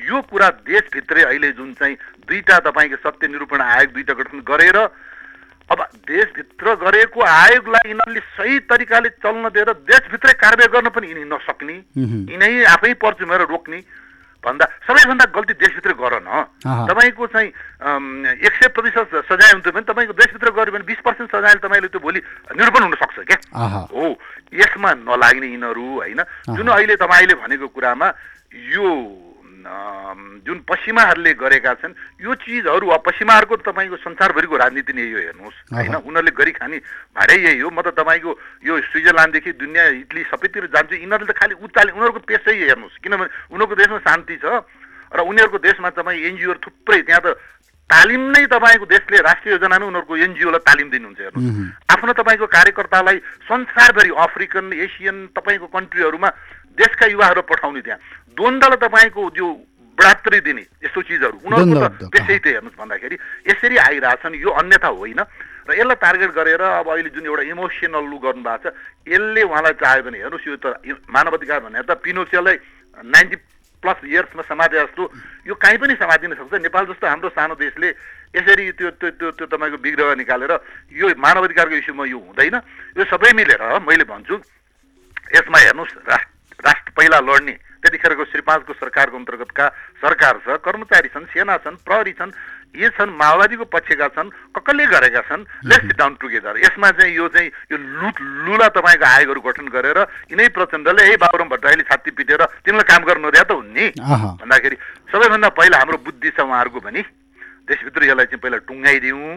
यो 0.09 0.21
कुरा 0.25 0.49
देशभित्रै 0.65 1.23
अहिले 1.23 1.51
जुन 1.53 1.73
चाहिँ 1.77 1.95
दुईटा 2.25 2.57
तपाईँको 2.65 2.97
सत्य 3.05 3.27
निरूपण 3.27 3.61
आयोग 3.61 3.91
दुईटा 3.93 4.13
गठन 4.17 4.39
गरेर 4.43 4.77
अब 5.71 5.79
देशभित्र 6.03 6.75
गरेको 6.83 7.19
आयोगलाई 7.23 7.89
यिनीहरूले 7.89 8.21
सही 8.35 8.59
तरिकाले 8.67 9.09
चल्न 9.23 9.49
दिएर 9.49 9.71
देशभित्रै 9.87 10.33
कारवाही 10.35 10.71
गर्न 10.73 10.89
पनि 10.91 11.07
यिनी 11.07 11.23
नसक्ने। 11.31 11.75
यिनै 12.27 12.51
आफै 12.67 12.93
पर्चुमेर 12.99 13.47
रोक्ने 13.47 13.79
भन्दा 14.43 14.65
सबैभन्दा 14.83 15.25
गल्ती 15.31 15.53
देशभित्र 15.53 15.93
गर 15.95 16.13
न। 16.19 16.43
तपाईँको 16.89 17.27
चाहिँ 17.29 17.49
एक 18.41 18.53
सय 18.57 18.67
प्रतिशत 18.73 19.09
सजाय 19.29 19.51
हुन्थ्यो 19.53 19.71
भने 19.71 19.85
तपाईँको 19.85 20.13
देशभित्र 20.17 20.51
गऱ्यो 20.51 20.73
भने 20.73 20.85
बिस 20.89 20.99
पर्सेन्ट 21.05 21.29
सजायले 21.29 21.61
तपाईँले 21.61 21.87
त्यो 21.87 22.01
भोलि 22.01 22.19
निरूपण 22.57 22.83
हुन 22.83 22.95
सक्छ 22.99 23.17
क्या। 23.21 23.37
हो 23.87 24.05
यसमा 24.51 24.91
नलाग्ने 24.99 25.47
यिनीहरू 25.47 25.85
होइन 25.95 26.21
जुन 26.57 26.67
अहिले 26.67 26.95
तपाईँले 26.97 27.35
भनेको 27.37 27.67
कुरामा 27.69 28.07
यो 28.73 28.85
जुन 29.71 30.57
पश्चिमाहरूले 30.67 31.31
गरेका 31.33 31.73
छन् 31.79 31.93
यो 32.19 32.33
चिजहरू 32.43 32.87
अब 32.91 33.01
पश्चिमाहरूको 33.07 33.55
तपाईँको 33.63 33.97
संसारभरिको 34.03 34.55
राजनीति 34.57 34.93
नै 34.93 35.05
यो 35.07 35.19
हेर्नुहोस्। 35.31 35.57
होइन। 35.71 35.95
उनीहरूले 35.95 36.31
गरी 36.35 36.51
खाने 36.51 36.77
भाडै 37.15 37.37
यही 37.39 37.59
हो। 37.63 37.69
म 37.71 37.79
त 37.79 37.95
तपाईँको 37.95 38.31
यो 38.67 38.73
स्विजरल्यान्डदेखि 38.91 39.51
दुनियाँ 39.55 39.87
इटली 40.03 40.21
सबैतिर 40.27 40.65
जान्छु। 40.75 40.95
यिनीहरूले 40.99 41.31
त 41.31 41.37
खालि 41.39 41.55
उचाले 41.63 41.91
उनीहरूको 41.95 42.19
पेसै 42.27 42.51
हेर्नुहोस्। 42.51 42.99
किनभने 42.99 43.27
उनीहरूको 43.47 43.75
देशमा 43.79 43.99
शान्ति 44.03 44.35
छ 44.43 44.45
र 45.11 45.19
उनीहरूको 45.23 45.57
देशमा 45.63 45.89
तपाईँ 45.95 46.19
एनजिओहरू 46.19 46.59
थुप्रै 46.59 47.01
त्यहाँ 47.07 47.23
त 47.23 47.39
तालिम 47.89 48.23
नै 48.31 48.47
तपाईँको 48.47 48.85
देशले 48.87 49.17
राष्ट्रिय 49.19 49.51
योजनामै 49.55 49.87
उनीहरूको 49.87 50.15
एनजिओलाई 50.15 50.63
तालिम 50.63 50.87
दिनुहुन्छ 50.95 51.19
हेर्नुहोस्। 51.21 51.91
आफ्नो 51.91 52.11
तपाईँको 52.15 52.47
कार्यकर्तालाई 52.47 53.17
संसारभरि 53.43 54.11
अफ्रिकन 54.15 54.65
एसियन 54.71 55.17
तपाईँको 55.35 55.67
कन्ट्रीहरूमा 55.67 56.29
देशका 56.77 57.05
युवाहरू 57.11 57.41
पठाउने 57.41 57.81
त्यहाँ। 57.81 57.99
द्वन्द्वलाई 58.37 58.79
तपाईँको 58.79 59.21
जो 59.35 59.47
बढात्तरी 59.97 60.39
दिने 60.41 60.63
यस्तो 60.81 61.01
चिजहरू। 61.01 61.37
उनीहरूको 61.45 61.87
त 61.87 62.09
त्यसै 62.09 62.37
त 62.41 62.45
हेर्नुहोस् 62.57 62.79
भन्दाखेरि 62.79 63.15
यसरी 63.47 63.75
आइरहेछन् 63.77 64.35
यो 64.39 64.49
अन्यथा 64.49 64.89
होइन। 64.89 65.21
र 65.67 65.69
यसलाई 65.77 65.97
टार्गेट 66.01 66.31
गरेर 66.33 66.61
अब 66.81 66.87
अहिले 66.89 67.09
जुन 67.13 67.25
एउटा 67.27 67.43
इमोसनल 67.53 68.05
लु 68.09 68.17
गर्नु 68.17 68.41
भएको 68.41 68.69
छ 68.71 68.73
यसले 69.05 69.41
उहाँलाई 69.45 69.73
चाह्यो 69.77 70.03
भने 70.07 70.17
हेर्नुहोस् 70.25 70.47
यो 70.47 70.57
त 70.57 70.65
मानवाधिकार 71.05 71.59
भनेर 71.69 71.85
त 71.85 71.91
पिनोसियालाई 72.01 72.55
नाइन्टी 72.97 73.35
प्लस 73.83 73.99
इयर्समा 74.05 74.43
समाते 74.49 74.77
जस्तो 74.79 75.03
यो 75.49 75.53
कहीँ 75.53 75.77
पनि 75.77 75.93
समातिन 76.01 76.33
सक्छ। 76.39 76.53
नेपाल 76.65 76.83
जस्तो 76.89 77.05
हाम्रो 77.07 77.29
सानो 77.29 77.53
देशले 77.61 77.89
यसरी 78.31 78.63
त्यो 78.73 78.89
त्यो 78.97 79.09
त्यो 79.21 79.29
त्यो 79.37 79.45
तपाईँको 79.53 79.77
विग्रह 79.85 80.15
निकालेर 80.17 80.53
यो 80.97 81.05
मानवाधिकारको 81.19 81.75
इस्युमा 81.77 82.05
यो 82.09 82.17
हुँदैन। 82.31 82.57
यो 82.97 83.03
सबै 83.05 83.31
मिलेर 83.37 83.61
मैले 83.85 84.05
भन्छु 84.07 84.35
यसमा 85.35 85.57
हेर्नुहोस् 85.61 85.97
राष्ट्र 86.09 86.30
पहिला 86.95 87.19
लड्ने। 87.19 87.55
त्यतिखेरको 87.81 88.23
श्री 88.25 88.41
पाँचको 88.45 88.73
सरकारको 88.73 89.17
अन्तर्गतका 89.17 89.67
सरकार 90.01 90.33
छ 90.45 90.57
कर्मचारी 90.61 91.09
छन् 91.09 91.25
सेना 91.33 91.57
छन् 91.65 91.81
प्रहरी 91.81 92.13
छन् 92.13 92.31
यी 92.77 92.87
छन् 92.93 93.15
माओवादीको 93.17 93.65
पक्षका 93.73 94.07
छन् 94.15 94.29
ककसले 94.53 94.85
गरेका 94.85 95.21
छन् 95.27 95.43
लेट्स 95.65 95.95
डाउन 95.97 96.13
टुगेदर 96.21 96.61
यसमा 96.61 96.89
चाहिँ 96.93 97.15
यो 97.15 97.27
चाहिँ 97.33 97.49
यो 97.71 97.77
लुट 97.77 98.15
लुला 98.45 98.67
तपाईँको 98.77 99.05
आयोगहरू 99.05 99.41
गठन 99.41 99.67
गरेर 99.73 99.99
यिनै 100.29 100.47
प्रचण्डले 100.53 101.03
है 101.09 101.15
बाबुराम 101.25 101.49
भट्टराईले 101.49 101.83
छाती 101.89 102.11
पिटेर 102.13 102.45
तिमीलाई 102.63 102.85
काम 102.85 103.01
गर्नु 103.03 103.27
नदिया 103.27 103.43
त 103.43 103.51
हुन् 103.57 103.73
नि। 103.73 103.85
भन्दाखेरि 103.97 104.77
सबैभन्दा 105.11 105.49
पहिला 105.57 105.77
हाम्रो 105.81 105.97
बुद्धि 106.05 106.29
छ 106.31 106.39
उहाँहरूको 106.39 106.79
पनि। 106.85 107.01
देशभित्र 107.65 108.01
यसलाई 108.07 108.25
चाहिँ 108.29 108.41
पहिला 108.45 108.57
टुङ्गाइदिउँ 108.69 109.35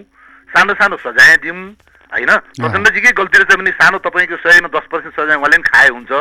सानो 0.53 0.73
सानो 0.79 0.97
सजाय 1.01 1.37
दिउँ 1.43 1.61
होइन? 2.15 2.31
प्रचण्डजीकै 2.63 3.13
गल्ती 3.19 3.37
रहेछ 3.39 3.57
भने 3.59 3.71
सानो 3.75 3.99
तपाईँको 3.99 4.37
सयमा 4.39 4.69
दस 4.71 4.87
पर्सेन्ट 4.87 5.15
सजाय 5.19 5.37
उहाँले 5.37 5.57
पनि 5.59 5.67
खाए 5.67 5.89
हुन्छ। 5.91 6.13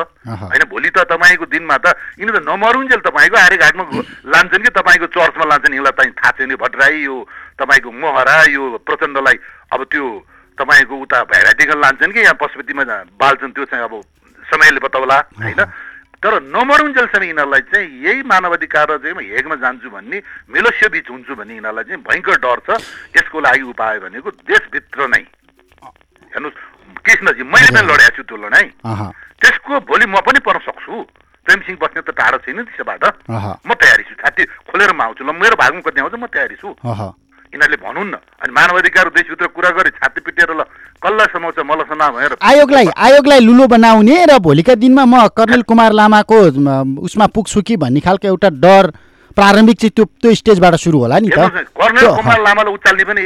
होइन 0.50 0.64
भोलि 0.66 0.90
त 0.90 0.98
तपाईँको 1.06 1.46
दिनमा 1.46 1.78
त 1.78 1.94
यिनीहरू 2.18 2.40
त 2.42 2.50
नमरुन्जेल 2.50 3.02
तपाईँको 3.06 3.38
आरे 3.38 3.58
घाटमा 3.62 3.84
घु- 3.86 4.06
लान्छन् 4.26 4.64
कि 4.64 4.70
तपाईँको 4.74 5.08
चर्चमा 5.14 5.46
लान्छन्? 5.46 5.74
यसलाई 5.78 5.94
चाहिँ 5.94 6.14
थाहा 6.18 6.32
छैन। 6.34 6.56
भट्टराई 6.58 6.98
यो 7.06 7.16
तपाईँको 7.62 7.90
मोहरा 7.94 8.36
यो 8.50 8.64
प्रचण्डलाई 8.82 9.38
अब 9.72 9.82
त्यो 9.86 10.06
तपाईँको 10.58 10.96
उता 10.98 11.18
भ्याराइटिकल 11.30 11.78
लान्छन् 11.80 12.14
कि 12.14 12.20
यहाँ 12.20 12.38
पशुपतिमा 12.42 12.84
बाल्छन् 13.14 13.54
त्यो 13.54 13.66
चाहिँ 13.66 13.86
अब 13.86 13.94
समयले 14.50 14.80
बताउला 14.82 15.18
होइन? 15.38 15.62
तर 16.24 16.40
नमरुन्जेलसम्म 16.40 17.24
यिनीहरूलाई 17.24 17.62
चाहिँ 17.68 17.88
यही 18.00 18.22
मानवाधिकार 18.24 18.98
चाहिँ 18.98 19.14
म 19.14 19.20
हेगमा 19.20 19.56
जान्छु 19.60 19.90
भन्ने 19.92 20.18
मेलोसियो 20.50 20.90
बिच 20.90 21.10
हुन्छु 21.12 21.36
भन्ने 21.36 21.54
यिनीहरूलाई 21.60 21.84
चाहिँ 21.84 22.00
भयङ्कर 22.00 22.38
डर 22.40 22.60
छ। 22.64 22.70
यसको 23.18 23.38
लागि 23.44 23.64
उपाय 23.76 24.00
भनेको 24.00 24.30
देशभित्र 24.48 25.08
नै। 25.12 25.24
हेर्नुहोस् 26.34 26.58
कृष्णजी 27.06 27.44
मैले 27.44 27.70
पनि 27.74 27.88
लडेको 27.88 28.16
छु 28.18 28.24
त्यो 28.28 28.38
लडाइँ। 28.44 28.70
त्यसको 29.42 29.74
भोलि 29.90 30.06
म 30.10 30.16
पनि 30.26 30.40
पर्न 30.42 30.60
सक्छु। 30.68 30.94
प्रेमसिंह 31.46 31.78
बस्ने 31.82 32.02
त 32.02 32.10
टाढो 32.16 32.38
छैन 32.44 32.60
त्यसबाट 32.64 33.04
म 33.68 33.72
तयारी 33.76 34.04
छु 34.10 34.16
छाती 34.22 34.44
खोलेर 34.70 34.92
म 34.96 35.02
आउँछु। 35.02 35.24
ल 35.24 35.32
मेरो 35.36 35.56
भागमा 35.60 35.82
कति 35.84 36.00
आउँछ 36.02 36.16
म 36.16 36.26
तयारी 36.32 36.56
छु। 36.56 36.70
यिनीहरूले 37.54 37.78
भनुन् 37.86 38.10
न 38.10 38.16
अनि 38.42 38.52
मानवाधिकार 38.54 39.10
देशभित्र 39.14 39.48
कुरा 39.54 39.70
गरे 39.78 39.90
छाती 39.94 40.20
पिटेर 40.26 40.52
ल 40.58 40.64
कसलाई 41.04 41.28
समाउँछ 41.36 41.60
मलाई 41.70 41.86
समा 41.86 42.08
भएर 42.16 42.32
आयोगलाई 42.42 42.88
आयोगलाई 42.98 43.40
लुलो 43.46 43.68
बनाउने 43.68 44.16
र 44.26 44.40
भोलिका 44.40 44.74
दिनमा 44.82 45.04
म 45.06 45.28
कर्णेल 45.38 45.62
कुमार 45.70 45.92
लामाको 45.94 46.38
उसमा 47.06 47.26
पुग्छु 47.36 47.62
कि 47.62 47.78
भन्ने 47.78 48.00
खालको 48.02 48.28
एउटा 48.28 48.50
डर 48.64 48.90
प्रारम्भिक 49.34 49.78
चाहिँ 49.80 49.92
त्यो 49.98 50.06
त्यो 50.22 50.34
स्टेजबाट 50.42 50.76
सुरु 50.84 50.98
होला 51.00 51.18
नि 51.20 51.30
त। 51.30 51.38
कर्णेल 51.74 52.08
कुमार 52.18 52.40
लामालाई 52.46 52.74
उचाल्ने 52.74 53.04
पनि 53.04 53.22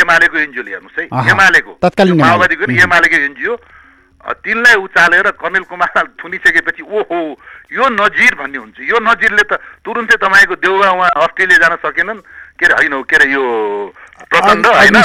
एमालेको 0.00 0.36
एनजिओले 0.38 0.70
हेर्नुहोस् 0.70 0.98
है। 0.98 1.04
एमालेको 1.30 1.72
तत्कालीन। 1.84 2.16
माओवादीको 2.20 2.64
एमालेको 2.84 3.16
एनजिओ 3.28 3.54
तिनलाई 4.20 4.76
उचालेर 4.84 5.26
कर्णेल 5.40 5.64
कुमार 5.68 6.06
थुनिसकेपछि 6.20 6.82
ओहो 6.84 7.18
यो 7.72 7.84
नजिर 7.88 8.34
भन्ने 8.40 8.58
हुन्छ। 8.58 8.78
यो 8.84 8.96
नजिरले 9.00 9.44
त 9.48 9.52
तुरुन्तै 9.84 10.16
तपाईँको 10.20 10.54
देउवा 10.60 10.88
उहाँ 10.96 11.10
अस्ट्रेलिया 11.24 11.58
जान 11.60 11.74
सकेनन्। 11.84 12.20
के 12.60 12.64
अरे 12.68 12.74
होइन 12.76 12.94
के 13.08 13.16
अरे 13.16 13.26
यो 13.32 13.42
प्रचण्ड 14.28 14.66
होइन? 14.66 14.96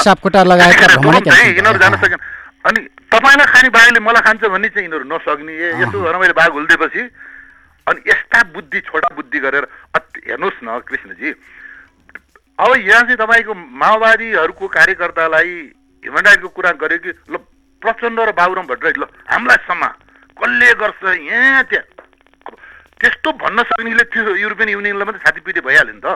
यिनीहरू 1.56 1.80
जान। 1.80 1.96
सकेन 2.04 2.20
अनि 2.68 2.80
तपाईँलाई 3.08 3.48
खाने 3.48 3.70
बाघले 3.72 4.00
मलाई 4.04 4.24
खान्छ 4.28 4.44
भन्ने 4.52 4.68
चाहिँ 4.76 4.88
यिनीहरू 4.88 5.06
नसक्ने। 5.08 5.54
भएर 5.96 6.16
मैले 6.20 6.36
बाघ 6.36 6.52
हुल्देपछि 6.52 7.02
अनि 7.88 8.02
यस्ता 8.08 8.42
बुद्धि 8.54 8.80
छोटा 8.82 9.10
बुद्धि 9.16 9.40
गरेर 9.40 9.66
हेर्नुहोस् 10.26 10.64
न 10.64 10.80
कृष्णजी। 10.88 11.30
अब 12.58 12.72
यहाँ 12.82 13.02
चाहिँ 13.04 13.18
तपाईँको 13.18 13.54
माओवादीहरूको 13.54 14.68
कार्यकर्तालाई 14.68 15.52
ह्युमन 16.04 16.26
राइटको 16.26 16.50
कुरा 16.50 16.72
गर्यो 16.82 16.98
कि 17.04 17.12
ल 17.30 17.38
प्रचण्ड 17.82 18.20
र 18.20 18.32
बाबुराम 18.34 18.66
भट्टराई 18.68 18.94
ल 18.98 19.06
हामीलाई 19.30 19.60
समा 19.68 19.90
कसले 20.40 20.74
गर्छ 20.82 21.04
यहाँ 21.04 21.64
त्यहाँ? 21.70 21.86
अब 22.48 22.54
त्यस्तो 23.00 23.30
भन्न 23.38 23.64
सक्नेले 23.70 24.04
त्यो 24.10 24.36
युरोपियन 24.36 24.70
युनियनलाई 24.70 25.06
मात्रै 25.06 25.24
छातीपिटी 25.26 25.62
भइहाल्यो 25.62 25.94
नि 25.94 26.02
त। 26.02 26.08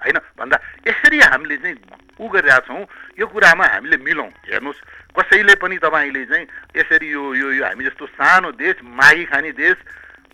होइन 0.00 0.18
भन्दा 0.38 0.56
यसरी 0.88 1.18
हामीले 1.20 1.56
चाहिँ 1.58 1.76
उ 2.16 2.24
गरिरहेछौँ 2.32 2.82
यो 3.18 3.26
कुरामा 3.26 3.64
हामीले 3.66 3.96
मिलौँ। 3.98 4.30
हेर्नुहोस् 4.46 4.80
कसैले 5.12 5.54
पनि 5.58 5.76
तपाईँले 5.82 6.24
चाहिँ 6.24 6.46
यसरी 6.78 7.06
यो 7.12 7.22
यो 7.34 7.64
हामी 7.66 7.84
जस्तो 7.84 8.06
सानो 8.14 8.50
देश 8.56 8.76
मागी 8.82 9.24
खाने 9.26 9.50
देश 9.52 9.76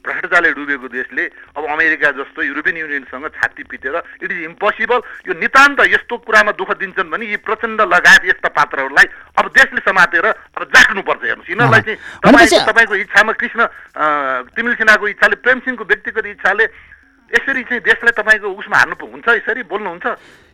भ्रष्टाचारले 0.04 0.50
डुबेको 0.52 0.88
देशले 0.88 1.24
अब 1.56 1.64
अमेरिका 1.64 2.10
जस्तो 2.20 2.42
युरोपियन 2.44 2.76
युनियनसँग 2.76 3.26
छाती 3.34 3.62
पिटेर 3.64 3.96
इट 4.22 4.30
इज 4.30 4.40
इम्पोसिबल 4.52 5.00
यो 5.28 5.34
नितान्त 5.40 5.80
यस्तो 5.88 6.14
कुरामा 6.28 6.52
दुःख 6.60 6.70
दिन्छन् 6.78 7.10
भने 7.10 7.26
यी 7.26 7.36
प्रचण्ड 7.40 7.80
लगायत 7.80 8.24
यस्ता 8.28 8.48
पात्रहरूलाई 8.52 9.06
अब 9.40 9.46
देशले 9.56 9.80
समातेर 9.88 10.26
अब 10.26 10.62
जाग्नुपर्छ 10.76 11.22
हेर्नुहोस्। 11.24 11.50
यिनीहरूलाई 11.50 11.82
चाहिँ 11.88 11.98
तपाईँको 12.20 12.60
तपाईँको 12.70 12.94
इच्छामा 12.94 13.32
कृष्ण 13.40 13.60
तिमिल 14.52 14.74
सिन्हाको 14.76 15.08
इच्छाले 15.08 15.36
प्रेमसिंहको 15.40 15.84
व्यक्तिगत 15.84 16.26
इच्छाले 16.26 16.64
यसरी 17.32 17.62
चाहिँ 17.64 17.82
देशलाई 17.82 18.14
तपाईँको 18.20 18.48
उसमा 18.60 18.76
हार्नु 18.76 18.94
हुन्छ 19.00 19.28
यसरी 19.40 19.62
बोल्नुहुन्छ? 19.72 20.06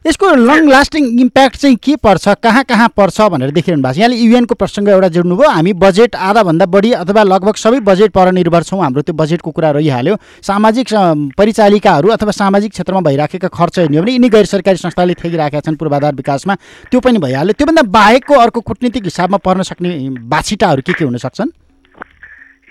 यसको 0.04 0.26
लङ 0.35 0.69
लास्टिङ 0.69 1.04
इम्प्याक्ट 1.21 1.57
चाहिँ 1.57 1.76
के 1.76 1.97
पर्छ? 1.97 2.28
कहाँ 2.40 2.64
कहाँ 2.64 2.88
पर्छ 2.97 3.21
भनेर 3.21 3.50
देखिरहनु 3.52 3.83
भएको 3.83 3.95
छ। 3.95 3.99
यहाँले 3.99 4.16
युएनको 4.16 4.54
प्रसङ्ग 4.54 4.88
एउटा 4.88 5.09
जोड्नुभयो। 5.12 5.49
हामी 5.50 5.73
बजेट 5.76 6.16
आधाभन्दा 6.16 6.66
बढी 6.66 6.92
अथवा 6.95 7.23
लगभग 7.23 7.54
सबै 7.54 7.80
बजेट 7.85 8.11
पर 8.12 8.33
निर्भर 8.33 8.62
छौँ। 8.62 8.80
हाम्रो 8.80 9.02
त्यो 9.02 9.14
बजेटको 9.14 9.50
कुरा 9.50 9.71
रहिहाल्यो। 9.71 10.16
सामाजिक 10.40 10.87
परिचालिकाहरू 11.37 12.09
अथवा 12.11 12.33
सामाजिक 12.33 12.73
क्षेत्रमा 12.73 13.00
भइराखेका 13.00 13.49
खर्च 13.49 13.78
हेर्ने 13.78 13.97
हो 13.97 14.02
भने 14.02 14.12
यिनी 14.12 14.28
गैर 14.28 14.47
सरकारी 14.47 14.76
संस्थाले 14.80 15.14
ठेगिराखेका 15.21 15.61
छन् 15.61 15.76
पूर्वाधार 15.76 16.14
विकासमा। 16.14 16.54
त्यो 16.90 17.00
पनि 17.00 17.19
भइहाल्यो। 17.21 17.52
त्योभन्दा 17.52 17.83
बाहेकको 17.92 18.35
अर्को 18.40 18.61
कुटनीतिक 18.61 19.04
हिसाबमा 19.04 19.37
पर्न 19.37 19.62
सक्ने 19.69 19.90
बाछिटाहरू 20.25 20.83
के 20.83 20.92
के 20.92 21.04
हुन 21.04 21.16
सक्छन्? 21.21 21.50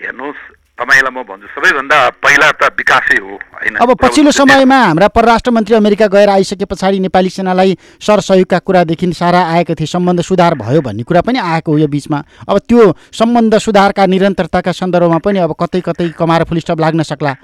हेर्नुहोस् 0.02 0.59
तपाईँलाई 0.80 1.12
म 1.12 1.22
भन्छु 1.28 1.48
सबैभन्दा 1.52 1.98
पहिला 2.24 2.48
त 2.56 2.72
विकासै 2.72 3.18
हो 3.20 3.36
होइन। 3.36 3.76
अब 3.76 3.90
पछिल्लो 4.00 4.32
समयमा 4.32 4.78
हाम्रा 4.80 5.08
परराष्ट्र 5.12 5.50
मन्त्री 5.52 5.76
अमेरिका 5.76 6.06
गएर 6.08 6.28
आइसके 6.30 6.64
पछाडि 6.64 6.98
नेपाली 7.04 7.30
सेनालाई 7.30 7.76
सरसहयोगका 8.00 8.58
कुरादेखि 8.64 9.12
सारा 9.12 9.40
आएका 9.52 9.74
थिए 9.76 9.86
सम्बन्ध 9.86 10.20
सुधार 10.24 10.54
भयो 10.56 10.80
भन्ने 10.80 11.04
कुरा 11.04 11.20
पनि 11.20 11.38
आएको 11.38 11.72
हो 11.72 11.78
यो 11.78 11.88
बिचमा। 11.92 12.18
अब 12.48 12.58
त्यो 12.64 12.96
सम्बन्ध 13.12 13.58
सुधारका 13.60 14.06
निरन्तरताका 14.08 14.72
सन्दर्भमा 14.72 15.18
पनि 15.20 15.38
अब 15.44 15.52
कतै 15.60 15.80
कतै 15.84 16.08
कमाएर 16.16 16.44
फुल 16.48 16.58
स्टप 16.64 16.80
लाग्न 16.80 17.02
सक्ला। 17.04 17.36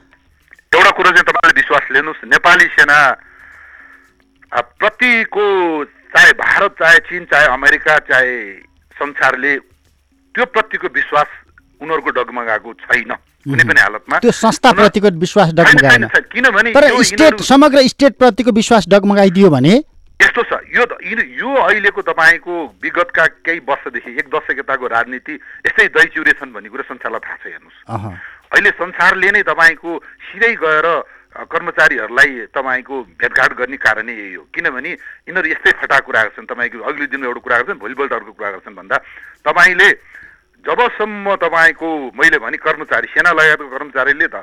एउटा 0.72 0.90
कुरो 0.96 1.10
चाहिँ 1.12 1.28
तपाईँले 1.28 1.60
विश्वास 1.60 1.84
लिनुहोस् 1.92 2.24
नेपाली 2.32 2.66
सेना 2.72 2.98
प्रतिको 4.80 5.44
चाहे 5.84 6.32
भारत 6.40 6.72
चाहे 6.80 6.98
चिन 7.04 7.24
चाहे 7.28 7.46
अमेरिका 7.52 7.98
चाहे 8.08 8.36
संसारले 8.96 9.56
त्यो 10.34 10.44
प्रतिको 10.56 10.88
विश्वास 10.96 11.28
उनीहरूको 11.80 12.10
डगमगाएको 12.16 12.72
छैन। 12.82 13.12
कुनै 13.46 13.64
पनि 13.64 13.80
हालतमा। 13.80 14.18
त्यो 14.18 14.32
संस्थाप्रतिको 14.34 15.08
विश्वास 15.16 15.48
डगमगाएन। 15.54 16.06
किनभने 16.34 16.72
तर 16.74 16.84
स्टेट 17.02 17.40
समग्र 17.42 17.86
स्टेटप्रतिको 17.88 18.50
विश्वास 18.52 18.88
डगमगाइदियो 18.88 19.50
भने? 19.50 19.74
यस्तो 20.20 20.42
छ 20.42 20.52
यो 20.74 20.82
यो 20.82 21.50
अहिलेको 21.62 22.02
तपाईँको 22.02 22.54
विगतका 22.82 23.26
केही 23.46 23.58
वर्षदेखि 23.68 24.10
एक 24.18 24.26
दशक 24.28 24.58
यताको 24.58 24.86
राजनीति 24.86 25.34
यस्तै 25.66 25.86
दही 25.94 26.08
चिउरे 26.14 26.32
छन् 26.40 26.52
भन्ने 26.52 26.68
कुरा 26.68 26.84
संसारलाई 26.88 27.20
थाहा 27.20 27.36
छ 27.36 27.44
हेर्नुहोस्। 27.46 27.78
अह, 27.86 28.04
अहिले 28.52 28.70
संसारले 28.80 29.30
नै 29.30 29.42
तपाईँको 29.44 29.90
सिधै 30.26 30.52
गएर 30.56 30.88
कर्मचारीहरूलाई 31.36 32.30
तपाईँको 32.48 32.96
भेटघाट 33.20 33.52
गर्ने 33.60 33.76
कारणै 33.76 34.12
यही 34.12 34.34
हो। 34.34 34.42
किनभने 34.56 34.90
यिनीहरू 35.28 35.48
यस्तै 35.52 35.72
फटा 35.84 35.98
कुरा 36.00 36.22
गर्छन् 36.32 36.48
तपाईँको 36.48 36.80
अघिल्लो 36.80 37.06
दिन 37.12 37.24
एउटा 37.28 37.40
कुरा 37.44 37.56
गर्छन् 37.60 37.80
भोलिपल्ट 37.84 38.12
अर्को 38.12 38.32
कुरा 38.32 38.50
गर्छन् 38.56 38.78
भन्दा। 38.80 38.96
तपाईँले 39.44 39.88
जबसम्म 40.66 41.34
तपाईँको 41.38 41.88
मैले 42.12 42.38
भने 42.42 42.58
कर्मचारी 42.58 43.08
सेना 43.08 43.30
लगायतको 43.32 43.68
कर्मचारीले 43.70 44.26
त 44.28 44.42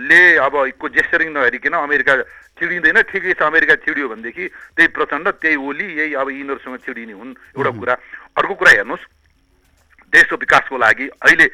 ले 0.00 0.20
अब 0.36 0.54
को 0.76 0.88
जेस्चरिङ 0.88 1.28
नहेरिकन 1.32 1.74
अमेरिका 1.80 2.14
छिडिँदैन 2.58 2.98
ठिकै 3.08 3.32
छ 3.34 3.42
अमेरिका 3.44 3.74
छिडियो 3.84 4.08
भनेदेखि 4.08 4.44
त्यही 4.76 4.88
प्रचण्ड 4.92 5.26
त्यही 5.40 5.56
ओली 5.58 5.86
यही 5.96 6.14
अब 6.14 6.28
यिनीहरूसँग 6.30 6.76
छिडिने 6.84 7.12
हुन् 7.14 7.32
एउटा 7.54 7.70
कुरा। 7.78 7.94
अर्को 8.36 8.54
कुरा 8.54 8.72
हेर्नुहोस्। 8.72 9.04
देशको 10.12 10.36
विकासको 10.36 10.76
लागि 10.76 11.06
अहिले 11.20 11.46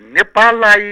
नेपाललाई 0.00 0.84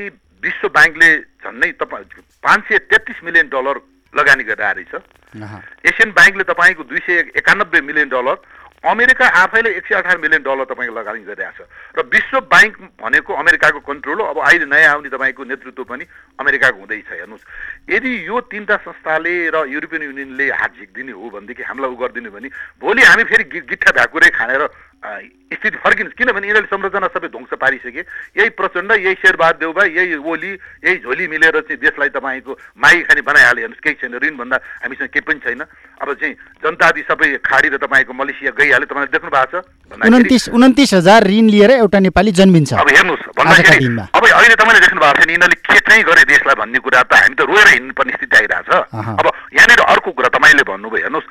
विश्व 0.42 0.68
ब्याङ्कले 0.68 1.08
झन्डै 1.40 1.70
तपाईँ 1.80 2.04
पाँच 2.44 2.60
सय 2.68 2.78
तेत्तिस 2.90 3.18
मिलियन 3.24 3.48
डलर 3.48 3.76
लगानी 4.14 4.44
गरेर 4.44 4.74
रहेछ 4.76 4.94
अह, 4.94 5.54
एसियन 5.86 6.10
ब्याङ्कले 6.12 6.44
तपाईँको 6.50 6.82
दुई 6.84 7.00
सय 7.06 7.18
एकानब्बे 7.36 7.80
मिलियन 7.80 8.08
डलर 8.08 8.36
अमेरिका 8.78 9.26
आफैले 9.26 9.70
एक 9.74 9.86
सय 9.86 9.94
अठार 9.94 10.18
मिलियन 10.18 10.42
डलर 10.42 10.64
तपाईँको 10.70 10.94
लगानी 10.94 11.20
गरिरहेछ। 11.26 11.58
र 11.98 12.02
विश्व 12.06 12.40
ब्याङ्क 12.46 12.74
भनेको 13.02 13.32
अमेरिकाको 13.34 13.80
कन्ट्रोल 13.82 14.20
हो। 14.20 14.26
अब 14.30 14.38
अहिले 14.38 14.66
नयाँ 14.70 14.94
आउने 14.94 15.08
तपाईँको 15.10 15.44
नेतृत्व 15.44 15.82
पनि 15.82 16.04
अमेरिकाको 16.38 16.78
हुँदैछ 16.78 17.10
हेर्नुहोस्। 17.10 17.44
यदि 17.90 18.10
यो 18.26 18.40
तिनवटा 18.46 18.76
संस्थाले 18.86 19.34
र 19.50 19.56
युरोपियन 19.66 20.02
युनियनले 20.02 20.46
हात 20.54 20.72
झिक्दिने 20.78 21.12
हो 21.12 21.26
भनेदेखि 21.26 21.62
हामीलाई 21.62 21.90
उ 21.90 21.96
गरिदिने 21.98 22.30
भने 22.30 22.48
भोलि 22.78 23.02
हामी 23.02 23.24
फेरि 23.26 23.44
गिट्ठा 23.66 23.90
भ्याकुरै 23.98 24.30
खानेर 24.30 24.62
स्थिति 24.98 25.78
फर्किन्छ 25.78 26.12
किनभने 26.18 26.46
यिनीहरूले 26.46 26.68
संरचना 26.68 27.06
सबै 27.14 27.28
ध्वंस 27.30 27.52
पारिसके। 27.54 28.02
यही 28.34 28.48
प्रचण्ड 28.58 28.90
यही 28.92 29.14
शेरबहाद 29.14 29.54
देउबा 29.62 29.84
यही 29.94 30.14
ओली 30.26 30.52
यही 30.84 30.96
झोली 31.06 31.26
मिलेर 31.28 31.54
चाहिँ 31.60 31.78
देशलाई 31.78 32.08
तपाईँको 32.18 32.52
मागी 32.82 33.00
खाने 33.06 33.22
बनाइहाल्यो 33.22 33.62
हेर्नुहोस्। 33.62 33.82
केही 33.84 33.94
छैन। 34.02 34.14
ऋणभन्दा 34.18 34.56
हामीसँग 34.82 35.08
केही 35.08 35.22
पनि 35.22 35.40
छैन। 35.40 35.62
अब 36.02 36.08
चाहिँ 36.18 36.34
जनता 36.34 36.86
आदि 36.86 37.02
सबै 37.06 37.28
खाडी 37.46 37.68
र 37.68 37.76
तपाईँको 37.78 38.12
मलेसिया 38.12 38.50
गइहाल्यो 38.58 38.88
तपाईँले 38.90 39.10
देख्नु 39.14 39.30
भएको 39.30 39.62
छ। 39.62 39.64
उन्तिस 40.02 40.48
उन्तिस 40.50 40.90
हजार 40.94 41.20
ऋण 41.30 41.46
लिएर 41.54 41.70
एउटा 41.78 41.98
नेपाली 42.02 42.32
जन्मिन्छ। 42.34 42.74
अब 42.74 42.90
हेर्नुहोस्। 42.90 43.22
भन्दाखेरि। 43.38 43.86
अब 44.18 44.22
अहिले 44.26 44.56
तपाईँले 44.58 44.80
देख्नु 44.82 45.00
भएको 45.00 45.22
छ 45.22 45.26
नि 45.26 45.32
यिनीहरूले 45.32 45.58
के 45.62 45.78
चाहिँ 45.78 46.02
गरे 46.04 46.22
देशलाई 46.26 46.56
भन्ने 46.58 46.78
कुरा 46.82 47.02
त 47.06 47.12
हामी 47.22 47.34
त 47.38 47.40
रोएर 47.46 47.68
हिँड्नुपर्ने 47.70 48.12
स्थिति 48.18 48.36
आइरहेछ। 48.36 48.68
अब 49.14 49.26
यहाँनिर 49.54 49.80
अर्को 49.94 50.10
कुरा 50.10 50.28
तपाईँले 50.34 50.62
भन्नुभयो। 50.66 51.06
हेर्नुहोस्। 51.06 51.28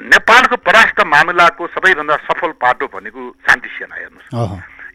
नेपालको 0.00 0.56
परराष्ट्र 0.64 1.04
मामिलाको 1.06 1.66
सबैभन्दा 1.76 2.16
सफल 2.26 2.50
पाटो 2.56 2.86
भनेको 2.88 3.20
शान्ति 3.46 3.68
सेना 3.68 3.94
हेर्नुहोस्। 3.94 4.28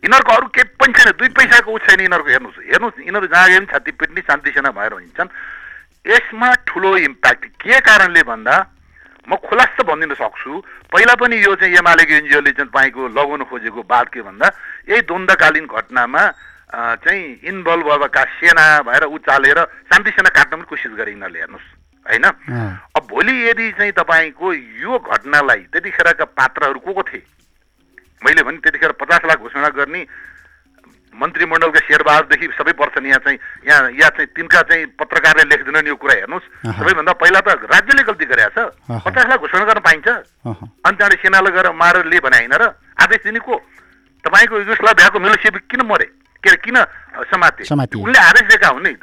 यिनीहरूको 0.03 0.33
अरू 0.33 0.47
केही 0.49 0.69
पनि 0.81 0.93
छैन 0.93 1.11
दुई 1.13 1.29
पैसाको 1.37 1.71
ऊ 1.71 1.77
छैन 1.85 1.99
यिनीहरूको 2.01 2.29
हेर्नुहोस्। 2.29 2.59
हेर्नुहोस् 2.65 2.99
यिनीहरू 2.99 3.27
जहाँ 3.27 3.49
गए 3.49 3.59
पनि 3.59 3.69
छाती 3.71 3.91
पिट्ने 4.01 4.21
शान्ति 4.21 4.49
सेना 4.51 4.69
भएर 4.73 4.93
हिँड्छन्। 4.93 5.29
यसमा 6.05 6.49
ठुलो 6.65 6.97
इम्प्याक्ट 6.97 7.45
के 7.61 7.79
कारणले 7.81 8.23
भन्दा 8.23 8.55
म 9.27 9.35
खुलास्त 9.41 9.81
भनिदिन 9.85 10.13
सक्छु 10.13 10.51
पहिला 10.93 11.13
पनि 11.17 11.35
यो 11.37 11.53
चाहिँ 11.57 11.77
एमालेको 11.77 12.13
एनजिओले 12.13 12.51
चाहिँ 12.51 12.69
तपाईँको 12.69 13.07
लगाउन 13.09 13.43
खोजेको 13.49 13.81
बात 13.85 14.07
के 14.13 14.21
भन्दा 14.21 14.47
यही 14.89 15.01
द्वन्द्वकालीन 15.09 15.65
घटनामा 15.65 16.23
चाहिँ 17.01 17.23
इन्भल्भ 17.45 17.87
भएका 18.01 18.23
सेना 18.37 18.65
भएर 18.85 19.03
उचालेर 19.05 19.59
शान्ति 19.89 20.09
सेना 20.11 20.29
काट्न 20.29 20.53
पनि 20.55 20.69
कोसिस 20.69 20.93
गरे 20.93 21.11
यिनीहरूले 21.11 21.39
हेर्नुहोस्। 21.39 21.84
होइन? 22.05 22.25
अब 22.95 23.03
भोलि 23.09 23.33
यदि 23.49 23.71
चाहिँ 23.77 23.91
तपाईँको 23.97 24.53
यो 24.53 24.99
घटनालाई 24.99 25.61
त्यतिखेरका 25.73 26.25
पात्रहरू 26.37 26.79
को 26.79 26.93
को 26.93 27.03
थिए? 27.03 27.23
मैले 28.21 28.41
भने 28.43 28.57
त्यतिखेर 28.61 28.91
पचास 29.01 29.21
लाख 29.25 29.37
घोषणा 29.41 29.69
गर्ने 29.73 30.01
मन्त्रीमण्डलका 31.15 31.79
शेरबहादुरदेखि 31.79 32.47
सबै 32.59 32.73
पर्छन्। 32.75 33.05
यहाँ 33.07 33.19
चाहिँ 33.23 33.39
यहाँ 33.67 33.91
यहाँ 33.91 34.11
चाहिँ 34.15 34.29
तिनका 34.35 34.61
चाहिँ 34.67 34.85
पत्रकारले 34.99 35.43
लेखिदिनन् 35.47 35.87
यो 35.87 35.95
कुरा 35.95 36.13
हेर्नुहोस्। 36.13 36.75
सबैभन्दा 36.75 37.13
पहिला 37.15 37.39
त 37.39 37.47
राज्यले 37.71 38.03
गल्ती 38.03 38.25
गरेछ। 38.25 38.57
पचास 38.99 39.25
लाख 39.31 39.39
घोषणा 39.39 39.63
गर्न 39.63 39.79
पाइन्छ। 39.79 40.07
अनि 40.07 40.95
त्यहाँबाट 40.99 41.21
सेनाले 41.23 41.51
गएर 41.55 41.71
मारेर 41.71 42.05
लिए 42.11 42.19
भने 42.19 42.37
होइन 42.43 42.53
र 42.59 42.63
आदेश 42.99 43.21
दिने 43.23 43.39
को? 43.39 43.55
तपाईँको 44.25 44.55
युगोस्लाभ 44.59 44.95
भ्याएको 44.95 45.19
मिलोसेविक 45.19 45.63
किन 45.71 45.81
मरे? 45.87 46.07
के 46.43 46.49
अरे 46.51 46.59
किन 46.61 46.77
समाते। 47.31 47.63
उनले 47.95 48.19
आदेश 48.19 48.45
दिएका 48.51 48.69
हुन् 48.75 48.83
नि। 48.83 48.93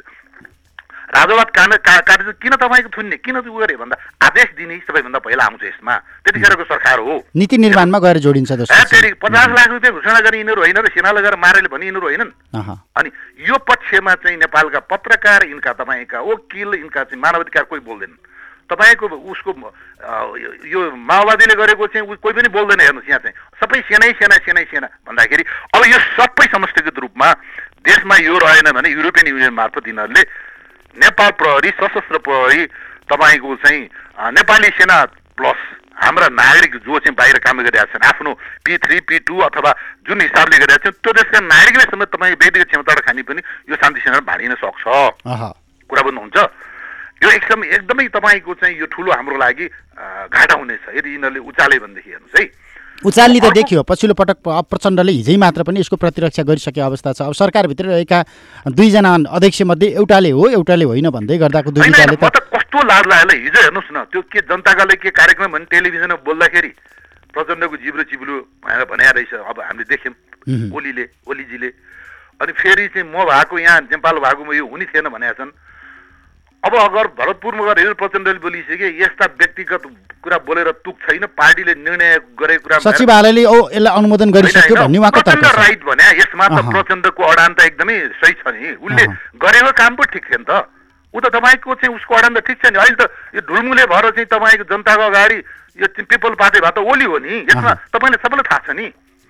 राजवाद 1.13 1.49
काण्ड 1.55 1.73
कार्य 1.77 2.31
किन 2.41 2.53
तपाईँको 2.57 2.89
थुन्ने? 2.89 3.17
किन 3.21 3.39
त्यो 3.41 3.53
गरे? 3.53 3.75
भन्दा 3.77 3.95
आदेश 4.25 4.49
दिने 4.57 4.77
सबैभन्दा 4.87 5.19
पहिला 5.21 5.43
आउँछ 5.45 5.63
यसमा। 5.63 5.95
त्यतिखेरको 6.25 6.63
सरकार 6.63 6.99
हो। 6.99 7.15
नीति 7.35 7.57
निर्माणमा 7.57 7.99
गएर 7.99 8.17
जोडिन्छ 8.25 8.51
पचास 8.51 9.49
लाख 9.49 9.67
रुपियाँ 9.69 9.93
घोषणा 9.93 10.19
गर्ने 10.19 10.37
यिनीहरू 10.37 10.61
होइन 10.61 10.77
र 10.77 10.87
सेनाले 10.89 11.21
गएर 11.21 11.35
मारेले 11.37 11.69
भने 11.69 11.85
यिनीहरू 11.85 12.07
होइनन्। 12.07 12.31
अनि 12.97 13.09
यो 13.45 13.55
पक्षमा 13.61 14.13
चाहिँ 14.25 14.37
नेपालका 14.37 14.79
पत्रकार 14.89 15.45
यिनका 15.47 15.71
तपाईँका 15.79 16.19
वकिल 16.21 16.69
यिनका 16.81 17.03
चाहिँ 17.03 17.21
मानवाधिकार 17.21 17.63
कोही 17.69 17.81
बोल्दैनन् 17.85 18.21
तपाईँको 18.71 19.05
उसको 19.05 19.51
यो 20.65 20.79
माओवादीले 20.95 21.55
गरेको 21.55 21.87
चाहिँ 21.93 22.15
कोही 22.15 22.33
पनि 22.33 22.49
बोल्दैन 22.49 22.79
हेर्नुहोस् 22.79 23.09
यहाँ 23.09 23.21
चाहिँ। 23.21 23.35
सबै 23.61 23.79
सेनै 23.85 24.11
सेना 24.17 24.35
सेनै 24.47 24.63
सेना। 24.71 24.87
भन्दाखेरि 25.05 25.43
अब 25.77 25.81
यो 25.85 25.99
सबै 26.17 26.47
समष्टिगत 26.49 26.97
रूपमा 26.99 27.27
देशमा 27.85 28.15
यो 28.23 28.37
रहेन 28.39 28.71
भने 28.71 28.89
युरोपियन 28.89 29.27
युनियन 29.29 29.53
मार्फत 29.53 29.87
यिनीहरूले 29.87 30.23
नेपाल 30.93 31.31
प्रहरी 31.39 31.69
सशस्त्र 31.79 32.17
प्रहरी 32.17 32.65
तपाईँको 33.09 33.55
चाहिँ 33.63 33.81
नेपाली 34.33 34.69
सेना 34.77 34.97
प्लस 35.37 35.59
हाम्रा 35.93 36.27
नागरिक 36.27 36.75
जो 36.85 36.99
चाहिँ 36.99 37.15
बाहिर 37.15 37.37
काम 37.45 37.61
गरिरहेका 37.61 37.93
छन् 37.93 38.05
आफ्नो 38.07 38.31
पी 38.65 38.77
थ्री 38.77 38.99
पी 39.09 39.19
टू 39.25 39.39
अथवा 39.45 39.71
जुन 40.07 40.21
हिसाबले 40.21 40.57
गरिरहेका 40.57 40.89
छन् 40.89 41.01
त्यो 41.01 41.11
देशका 41.13 41.39
नागरिकले 41.39 41.85
समेत 41.91 42.09
तपाईँ 42.13 42.35
व्यक्तिगत 42.35 42.67
क्षमता 42.69 42.93
खाने 43.01 43.21
पनि 43.23 43.41
यो 43.69 43.75
शान्ति 43.75 43.99
सेना 44.01 44.19
भाँडिन 44.21 44.55
सक्छ। 44.61 44.83
कुरा 45.89 46.01
बुझ्नुहुन्छ? 46.01 46.37
यो 47.23 47.29
एकदम 47.29 47.63
एकदमै 47.63 48.07
तपाईँको 48.09 48.53
चाहिँ 48.53 48.77
यो 48.77 48.85
ठुलो 48.89 49.11
हाम्रो 49.13 49.37
लागि 49.37 49.65
घाटा 50.29 50.55
हुनेछ। 50.59 50.83
यदि 50.97 51.09
यिनीहरूले 51.13 51.39
उचाले 51.39 51.77
भनेदेखि 51.79 52.09
हेर्नुहोस् 52.09 52.39
है। 52.41 52.45
उचाल्ने 53.05 53.39
त 53.39 53.51
देखियो 53.53 53.83
पछिल्लो 53.83 54.15
पटक 54.15 54.37
प्रचण्डले 54.71 55.11
हिजै 55.11 55.35
मात्र 55.37 55.63
पनि 55.67 55.79
यसको 55.79 55.95
प्रतिरक्षा 55.99 56.43
गरिसके 56.43 56.81
अवस्था 56.81 57.11
छ। 57.13 57.21
अब 57.27 57.33
सरकारभित्र 57.35 57.85
रहेका 57.91 58.19
दुईजना 58.71 59.11
अध्यक्ष 59.27 59.61
मध्ये 59.67 59.87
एउटाले 59.99 60.31
हो 60.31 60.43
एउटाले 60.55 60.85
होइन 60.87 61.09
भन्दै 61.11 61.37
गर्दाको 61.37 61.69
म 61.71 61.83
त 62.31 62.39
कस्तो 62.53 62.79
लाज 62.87 63.03
लाग्यो 63.11 63.35
हिजो 63.43 63.59
हेर्नुहोस् 63.59 63.91
न 63.91 64.07
त्यो 64.07 64.21
के 64.31 64.39
जनताका 64.47 64.83
लागि 64.87 65.01
के 65.03 65.11
कार्यक्रम 65.11 65.51
भने 65.51 65.65
टेलिभिजनमा 65.67 66.15
बोल्दाखेरि 66.23 66.71
प्रचण्डको 67.33 67.75
जिब्रो 67.83 68.03
चिब्लो 68.07 68.33
भनेर 68.63 68.83
भने 68.87 69.03
रहेछ। 69.09 69.33
अब 69.41 69.57
हामीले 69.59 69.85
देख्यौँ। 69.89 70.15
ओलीले 70.71 71.05
ओलीजीले। 71.27 71.69
अनि 72.39 72.51
फेरि 72.53 72.87
चाहिँ 72.93 73.09
म 73.09 73.25
भएको 73.25 73.55
यहाँ 73.59 73.79
नेपाल 73.89 74.15
भएकोमा 74.21 74.53
यो 74.53 74.65
हुने 74.69 74.85
थिएन 74.85 75.09
भनेका 75.09 75.33
छन्। 75.41 75.51
अब 76.63 76.75
अगर 76.79 77.07
भरतपुरमा 77.19 77.63
गएर 77.65 77.79
हिजो 77.79 77.93
प्रचण्डले 77.99 78.39
बोलिसके 78.39 78.87
यस्ता 78.99 79.25
व्यक्तिगत 79.39 79.83
कुरा 80.23 80.37
बोलेर 80.47 80.71
तुक 80.87 80.95
छैन 81.03 81.25
पार्टीले 81.35 81.73
निर्णय 81.75 82.11
गरेको 82.39 82.63
कुरा 82.63 82.77
सचिवालयले 82.79 83.41
यसलाई 83.43 83.93
अनुमोदन 83.99 84.31
गरिसक्यो 84.31 84.75
भन्ने 84.75 84.99
प्रचण्ड 85.11 85.45
राइट 85.59 85.83
भने 85.83 86.05
यसमा 86.19 86.47
त। 86.47 86.63
प्रचण्डको 86.71 87.23
अडान 87.23 87.51
त 87.53 87.67
एकदमै 87.67 87.97
सही 88.15 88.33
छ 88.39 88.47
नि। 88.55 88.79
उसले। 88.79 89.03
गरेको 89.43 89.71
काम 89.75 89.95
पो 89.99 90.03
ठिक 90.07 90.23
थियो 90.23 90.39
नि 90.39 90.47
त। 90.47 90.51
ऊ 91.13 91.19
त 91.19 91.25
तपाईँको 91.35 91.75
चाहिँ 91.83 91.95
उसको 91.99 92.15
अडान 92.15 92.31
त 92.31 92.47
ठिक 92.47 92.57
छ 92.63 92.71
नि। 92.71 92.79
अहिले 92.79 92.95
त 92.95 93.11
यो 93.35 93.41
ढुलमुले 93.43 93.83
भएर 93.91 94.05
चाहिँ 94.15 94.27
तपाईँको 94.31 94.63
जनताको 94.71 95.03
अगाडि 95.03 95.37
यो 95.83 95.87
पिपल 95.99 96.33
पार्टी 96.39 96.59
भए 96.63 96.71
त 96.71 96.79
ओली 96.79 97.05
हो 97.11 97.17
नि। 97.19 97.43
यसमा 97.51 97.71
अहँ। 97.75 97.91
तपाईँलाई 97.91 98.23
सबैलाई 98.23 98.47
थाहा 98.47 98.61
छ 98.63 98.69
नि। 98.79 98.87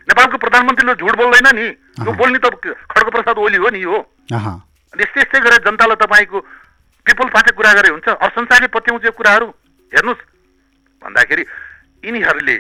नेपालको 0.08 0.38
प्रधानमन्त्रीले 0.38 0.94
झुट 1.02 1.16
बोल्दैन 1.18 1.50
नि। 1.58 1.68
यो। 2.06 2.12
बोल्ने 2.14 2.38
त 2.38 2.46
खड्गप्रसाद 2.94 3.38
ओली 3.42 3.58
हो 3.58 3.70
नि 3.74 3.82
अह, 4.38 4.46
अनि 4.94 5.02
यस्तै 5.02 5.22
यस्तै 5.26 5.40
गरेर 5.42 5.62
जनतालाई 5.66 5.98
तपाईँको 5.98 6.38
पिपल 7.06 7.30
पार्टी 7.30 7.52
कुरा 7.56 7.74
गरे 7.74 7.90
हुन्छ 7.90 8.08
अब 8.10 8.30
संसारले 8.32 8.68
पत्याउँछ 8.74 9.06
यो 9.06 9.12
कुराहरू 9.12 9.48
हेर्नुहोस्। 9.92 10.22
भन्दाखेरि 11.02 11.44
यिनीहरूले 12.04 12.58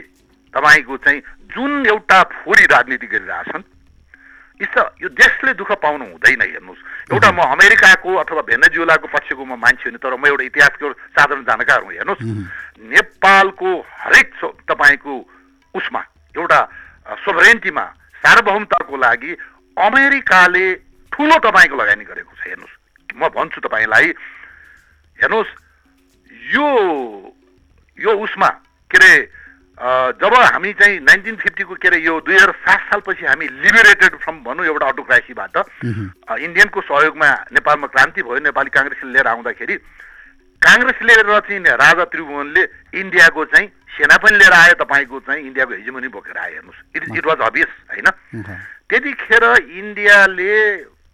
तपाईँको 0.53 0.97
चाहिँ 0.97 1.19
जुन 1.53 1.85
एउटा 1.87 2.21
फोरी 2.43 2.65
राजनीति 2.67 3.07
गरिरहेछन् 3.07 3.63
यस 4.61 4.75
यो 5.01 5.09
देशले 5.09 5.53
दुःख 5.55 5.71
पाउनु 5.81 6.05
हुँदैन 6.05 6.41
हेर्नुहोस्। 6.43 6.81
एउटा 7.11 7.29
म 7.31 7.39
अमेरिकाको 7.55 8.09
अथवा 8.15 8.41
भेनेजुलाको 8.51 9.07
पक्षको 9.07 9.43
म 9.45 9.55
मान्छे 9.57 9.89
हो 9.89 9.91
नि 9.91 9.97
तर 9.97 10.13
म 10.15 10.27
एउटा 10.27 10.43
इतिहासको 10.43 10.91
साधारण 10.91 11.43
जानकार 11.43 11.81
हुँ 11.83 11.93
हेर्नुहोस्। 11.93 12.21
नेपालको 12.83 13.69
हरेक 14.03 14.29
तपाईँको 14.69 15.13
उसमा 15.75 16.01
एउटा 16.35 16.59
सोभरेन्टीमा 17.25 17.85
सार्वभौमताको 18.23 18.95
लागि 18.97 19.31
अमेरिकाले 19.77 20.65
ठुलो 21.11 21.35
तपाईँको 21.39 21.75
लगानी 21.75 22.03
गरेको 22.05 22.31
छ 22.35 22.41
हेर्नुहोस्। 22.47 22.82
म 23.15 23.29
भन्छु 23.29 23.61
तपाईँलाई 23.61 24.07
हेर्नुहोस् 25.19 25.53
यो 26.53 26.67
यो 27.97 28.11
उसमा 28.19 28.49
के 28.91 28.97
अरे 28.97 29.13
जब 30.21 30.33
हामी 30.33 30.71
चाहिँ 30.73 30.99
नाइन्टिन 31.01 31.35
फिफ्टीको 31.35 31.75
के 31.75 31.87
अरे 31.87 31.97
यो 32.01 32.19
दुई 32.21 32.35
हजार 32.35 32.51
सात 32.61 32.81
सालपछि 32.89 33.25
हामी 33.25 33.47
लिबरेटेड 33.61 34.15
फ्रम 34.21 34.37
भनौँ 34.43 34.65
एउटा 34.65 34.87
अटोक्रासीबाट 34.87 35.57
इन्डियनको 36.39 36.81
सहयोगमा 36.81 37.29
नेपालमा 37.53 37.87
क्रान्ति 37.87 38.21
भयो 38.21 38.39
नेपाली 38.47 38.69
काङ्ग्रेसले 38.69 39.11
लिएर 39.13 39.27
आउँदाखेरि 39.27 39.75
काङ्ग्रेसले 40.61 41.13
र 41.21 41.39
चाहिँ 41.39 41.59
राजा 41.59 42.05
त्रिभुवनले 42.05 42.63
इन्डियाको 43.01 43.45
चाहिँ 43.45 43.67
सेना 43.93 44.17
पनि 44.17 44.37
लिएर 44.37 44.53
आयो 44.53 44.73
तपाईँको 44.79 45.19
चाहिँ 45.27 45.41
इन्डियाको 45.43 45.73
हिजोमनी 45.73 46.07
बोकेर 46.07 46.37
आयो 46.37 46.53
हेर्नुहोस्। 46.53 46.79
इट 46.95 47.03
इट 47.17 47.25
वाज 47.25 47.39
अभियस 47.45 47.71
होइन? 47.89 48.07
त्यतिखेर 48.89 49.43
इन्डियाले 49.59 50.53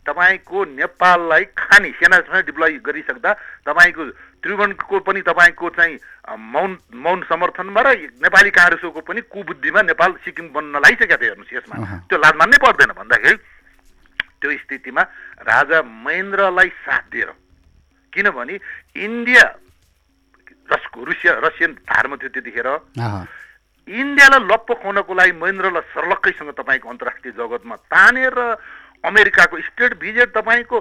तपाईँको 0.05 0.57
नेपाललाई 0.73 1.43
खाने 1.53 1.89
सेनासँग 1.93 2.45
डिप्लोय 2.45 2.77
गरिसक्दा 2.81 3.31
तपाईँको 3.65 4.03
त्रिभुवनको 4.43 4.99
पनि 5.01 5.21
तपाईँको 5.21 5.69
चाहिँ 5.75 5.95
मौन 6.49 6.77
मौन 6.95 7.17
समर्थनमा 7.27 7.81
र 7.81 7.89
नेपाली 8.17 8.49
काङ्ग्रेसको 8.49 9.01
पनि 9.01 9.21
कुबुद्धिमा 9.27 9.81
नेपाल 9.85 10.11
सिक्किम 10.23 10.47
बन्न 10.49 10.79
लागिसकेको 10.79 11.17
थियो 11.17 11.29
हेर्नुहोस् 11.29 11.53
यसमा। 11.53 11.75
त्यो 12.07 12.17
लाज 12.17 12.33
मान्नै 12.39 12.57
पर्दैन 12.63 12.91
भन्दाखेरि 12.95 13.37
त्यो 14.39 14.49
स्थितिमा 14.57 15.01
राजा 15.43 15.79
महेन्द्रलाई 15.83 16.69
साथ 16.79 17.03
दिएर 17.11 17.29
किनभने 18.13 18.55
इन्डिया 18.97 19.43
जसको 20.69 21.03
रुसिया 21.03 21.33
रसियन 21.43 21.71
धारमा 21.83 22.15
थियो 22.15 22.29
त्यतिखेर 22.31 22.67
इन्डियालाई 23.87 24.41
लप्पो 24.47 24.73
खुवाउनको 24.79 25.13
लागि 25.13 25.33
महेन्द्रलाई 25.35 25.83
सर्लक्कैसँग 25.91 26.51
तपाईँको 26.55 26.87
अन्तर्राष्ट्रिय 26.89 27.33
जगतमा 27.35 27.75
तानेर 27.91 28.37
अमेरिकाको 29.03 29.59
स्टेट 29.61 29.93
भिजिट 29.99 30.29
तपाईँको 30.31 30.77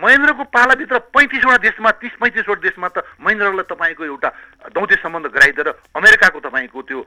महेन्द्रको 0.00 0.44
पालाभित्र 0.50 0.98
पैँतिसवटा 1.10 1.56
देशमा 1.60 1.90
तिस 1.98 2.14
पैँतिसवटा 2.20 2.60
देशमा 2.60 2.88
त 2.88 3.04
महेन्द्रलाई 3.20 3.66
तपाईँको 3.68 4.04
एउटा 4.06 4.28
दौत्य 4.70 4.96
सम्बन्ध 4.98 5.26
गराइदिएर 5.28 5.68
अमेरिकाको 5.94 6.40
तपाईँको 6.40 6.82
त्यो 6.82 7.00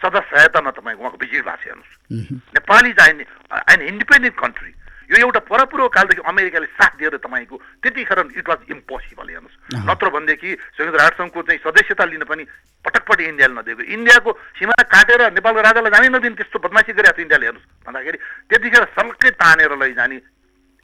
सदा 0.00 0.20
सहायतामा 0.22 0.70
तपाईँको 0.72 1.00
उहाँको 1.00 1.18
भिजिट 1.18 1.44
भएको 1.44 1.56
छ 1.56 1.66
हेर्नुहोस् 1.66 2.54
Nepal 2.54 2.86
is 2.86 3.00
an 3.02 3.24
an 3.70 3.80
independent 3.86 4.36
country 4.36 4.70
यो 5.10 5.16
एउटा 5.18 5.40
परपूर्व 5.42 5.86
कालदेखि 5.90 6.22
अमेरिकाले 6.22 6.66
साथ 6.70 6.92
दिएर 6.98 7.16
तपाईँको 7.18 7.56
त्यतिखेर 7.82 8.18
इट 8.30 8.46
वाज 8.48 8.60
इम्पोसिबल 8.70 9.26
हेर्नुहोस्। 9.26 9.84
नत्र 9.90 10.06
भनेदेखि 10.14 10.50
संयुक्त 10.78 10.98
राष्ट्रसङ्घको 11.02 11.42
चाहिँ 11.42 11.60
सदस्यता 11.66 12.04
लिन 12.06 12.24
पनि 12.30 12.44
पटक 12.84 13.02
पटक 13.10 13.20
इन्डियाले 13.26 13.54
नदिएको। 13.58 13.82
इन्डियाको 13.90 14.30
सीमा 14.54 14.76
काटेर 14.86 15.20
नेपालको 15.34 15.60
राजालाई 15.66 15.90
जानै 15.90 16.08
नदिने 16.14 16.36
त्यस्तो 16.38 16.58
बदमासी 16.62 16.92
गरिरहेको 16.94 17.18
छ 17.18 17.26
इन्डियाले 17.26 17.46
हेर्नुहोस्। 17.46 17.68
भन्दाखेरि 17.86 18.18
त्यतिखेर 18.48 18.84
सल्कै 18.94 19.30
तानेर 19.34 19.72
लैजाने 19.82 20.18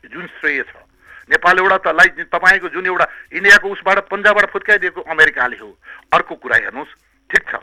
जुन 0.05 0.27
श्रेय 0.43 0.63
छ। 0.67 0.75
नेपाल 1.31 1.59
एउटा 1.59 1.79
त 1.79 1.87
लाई 1.95 2.09
तपाईँको 2.27 2.69
जुन 2.75 2.87
एउटा 2.87 3.07
इन्डियाको 3.31 3.67
उसबाट 3.71 3.99
पन्जाबबाट 4.11 4.47
फुत्काइदिएको 4.51 5.01
अमेरिकाले 5.07 5.57
हो। 5.63 5.71
अर्को 6.15 6.35
कुरा 6.35 6.57
हेर्नुहोस् 6.67 6.99
ठिक 7.31 7.43
छ। 7.47 7.55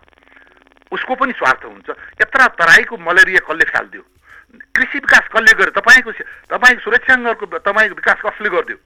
उसको 0.96 1.16
पनि 1.16 1.34
स्वार्थ 1.34 1.64
हुन्छ। 1.66 1.90
यत्र 2.22 2.40
तराईको 2.56 2.96
मलेरिया 3.04 3.44
कसले 3.44 3.68
फालिदियो 3.68 4.04
कृषि 4.54 4.98
विकास 5.00 5.26
कसले 5.34 5.54
गर्यो? 5.58 5.74
तपाईँको 6.64 6.80
सुरक्षाङ्गको 6.80 7.46
तपाईँको 7.60 7.96
विकास 8.00 8.20
कसले 8.24 8.50
गरिदियो? 8.50 8.78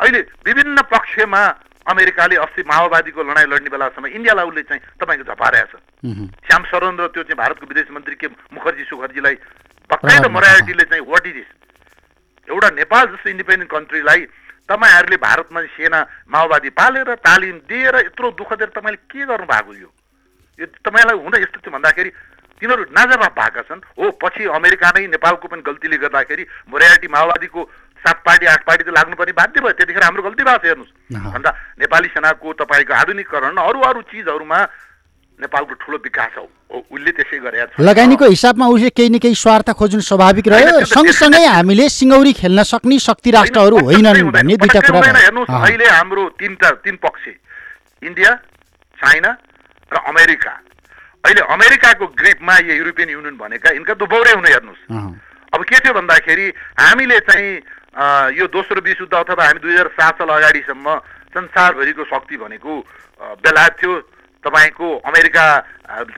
अहिले 0.00 0.20
विभिन्न 0.40 0.78
पक्षमा 0.88 1.42
अमेरिकाले 1.84 2.36
अस्ति 2.40 2.62
माओवादीको 2.64 3.20
लडाइँ 3.28 3.48
लड्ने 3.52 3.68
बेलासम्म 3.68 4.06
इन्डियालाई 4.08 4.46
उसले 4.48 4.62
चाहिँ 4.64 4.82
तपाईँको 4.96 5.24
झपारेको 5.28 5.68
छ। 5.68 5.84
श्याम 6.48 6.62
शरण 6.64 6.96
र 6.96 7.06
त्यो 7.12 7.22
चाहिँ 7.28 7.36
भारतको 7.36 7.66
विदेश 7.68 7.88
मन्त्री 7.92 8.14
के 8.16 8.26
मुखर्जी 8.56 8.84
सुखर्जीलाई 8.88 9.36
बकाइदा 9.92 10.28
मोरालिटीले 10.32 10.84
चाहिँ 10.88 11.04
वाट 11.04 11.26
इज 11.28 11.44
एउटा 12.48 12.68
नेपाल 12.72 13.04
जस्तो 13.12 13.28
इन्डिपेन्डेन्ट 13.30 13.70
कन्ट्रीलाई 13.70 14.20
तपाईँहरूले 14.64 15.16
भारतमा 15.20 15.60
सेना 15.76 16.00
माओवादी 16.24 16.70
पालेर 16.72 17.14
तालिम 17.20 17.56
दिएर 17.68 17.96
यत्रो 18.08 18.30
दुःख 18.32 18.52
दिएर 18.56 18.70
तपाईँले 18.72 19.04
के 19.12 19.28
गर्नु 19.28 19.46
भएको 19.52 19.72
यो 19.76 19.90
यो 20.58 20.66
तपाईँलाई 20.80 21.20
हुन 21.20 21.36
यस्तो 21.36 21.60
थियो 21.60 21.76
भन्दाखेरि 21.76 22.10
तिनीहरू 22.60 22.82
नाजवाब 22.90 23.32
भएका 23.34 23.62
छन्। 23.68 23.80
हो 23.98 24.10
पछि 24.22 24.42
अमेरिका 24.58 24.88
नै 24.94 25.06
नेपालको 25.10 25.46
पनि 25.48 25.62
गल्तीले 25.62 25.96
गर्दाखेरि 26.04 26.44
मोरालिटी 26.70 27.08
माओवादीको 27.08 27.60
सात 28.02 28.18
पार्टी 28.24 28.46
आठ 28.46 28.62
पार्टी 28.64 28.84
त 28.84 28.88
लाग्नुपर्ने 28.94 29.32
बाध्य 29.32 29.60
भयो। 29.60 29.72
त्यतिखेर 29.74 30.02
हाम्रो 30.04 30.22
गल्ती 30.22 30.42
भएको 30.44 30.60
छ 30.60 30.66
हेर्नुहोस्। 30.70 30.92
भन्दा 31.34 31.50
नेपाली 31.80 32.08
सेनाको 32.14 32.52
तपाईँको 32.60 32.92
आधुनिकरण 32.94 33.56
अरू 33.58 33.80
अरू 33.80 34.00
चिजहरूमा 34.12 34.58
नेपालको 35.40 35.74
ठुलो 35.82 35.98
विकास 36.04 36.32
हो। 36.38 36.46
उसले 36.74 37.10
त्यसै 37.10 37.38
गरेका 37.38 37.82
लगानीको 37.82 38.24
हिसाबमा 38.28 38.66
उसले 38.66 38.90
केही 38.90 39.08
न 39.08 39.18
केही 39.18 39.34
स्वार्थ 39.34 39.70
खोज्नु 39.78 40.00
स्वाभाविक 40.00 40.46
रह्यो। 40.48 40.84
सँगसँगै 40.86 41.44
हामीले 41.46 41.88
सिङ्गौरी 41.88 42.32
खेल्न 42.34 42.62
सक्ने 42.62 42.98
शक्ति 42.98 43.30
राष्ट्रहरू 43.30 43.78
होइनन् 43.88 44.30
भन्ने 44.30 44.54
दुईटा 44.58 44.80
कुरा 44.84 45.00
हेर्नुहोस् 45.00 45.50
अहिले 45.50 45.86
हाम्रो 45.88 46.22
तिनवटा 46.38 46.70
तिन 46.84 46.96
पक्ष। 47.02 47.24
इन्डिया 48.02 48.30
चाइना 48.98 49.30
र 49.92 49.96
अमेरिका। 50.06 50.52
अहिले 51.24 51.42
अमेरिकाको 51.52 52.06
ग्रिपमा 52.20 52.54
यो 52.68 52.74
युरोपियन 52.74 53.08
युनियन 53.10 53.36
भनेका 53.36 53.70
यिनका 53.72 53.94
दुबौरे 53.96 54.32
हुने 54.32 54.50
हेर्नुहोस्। 54.50 54.82
अब 55.54 55.60
के 55.64 55.78
थियो 55.80 55.92
भन्दाखेरि 55.94 56.46
हामीले 56.78 57.18
चाहिँ 57.24 57.52
यो 58.36 58.44
दोस्रो 58.52 58.80
विश्वयुद्ध 58.84 59.14
अथवा 59.14 59.44
हामी 59.44 59.60
दुई 59.60 59.72
हजार 59.72 59.88
सात 59.96 60.14
साल 60.18 60.28
अगाडिसम्म 60.28 60.86
संसारभरिको 61.32 62.04
शक्ति 62.04 62.36
भनेको 62.36 62.72
बेलायत 63.40 63.74
थियो। 63.80 63.92
तपाईँको 64.44 64.86
अमेरिका 65.00 65.44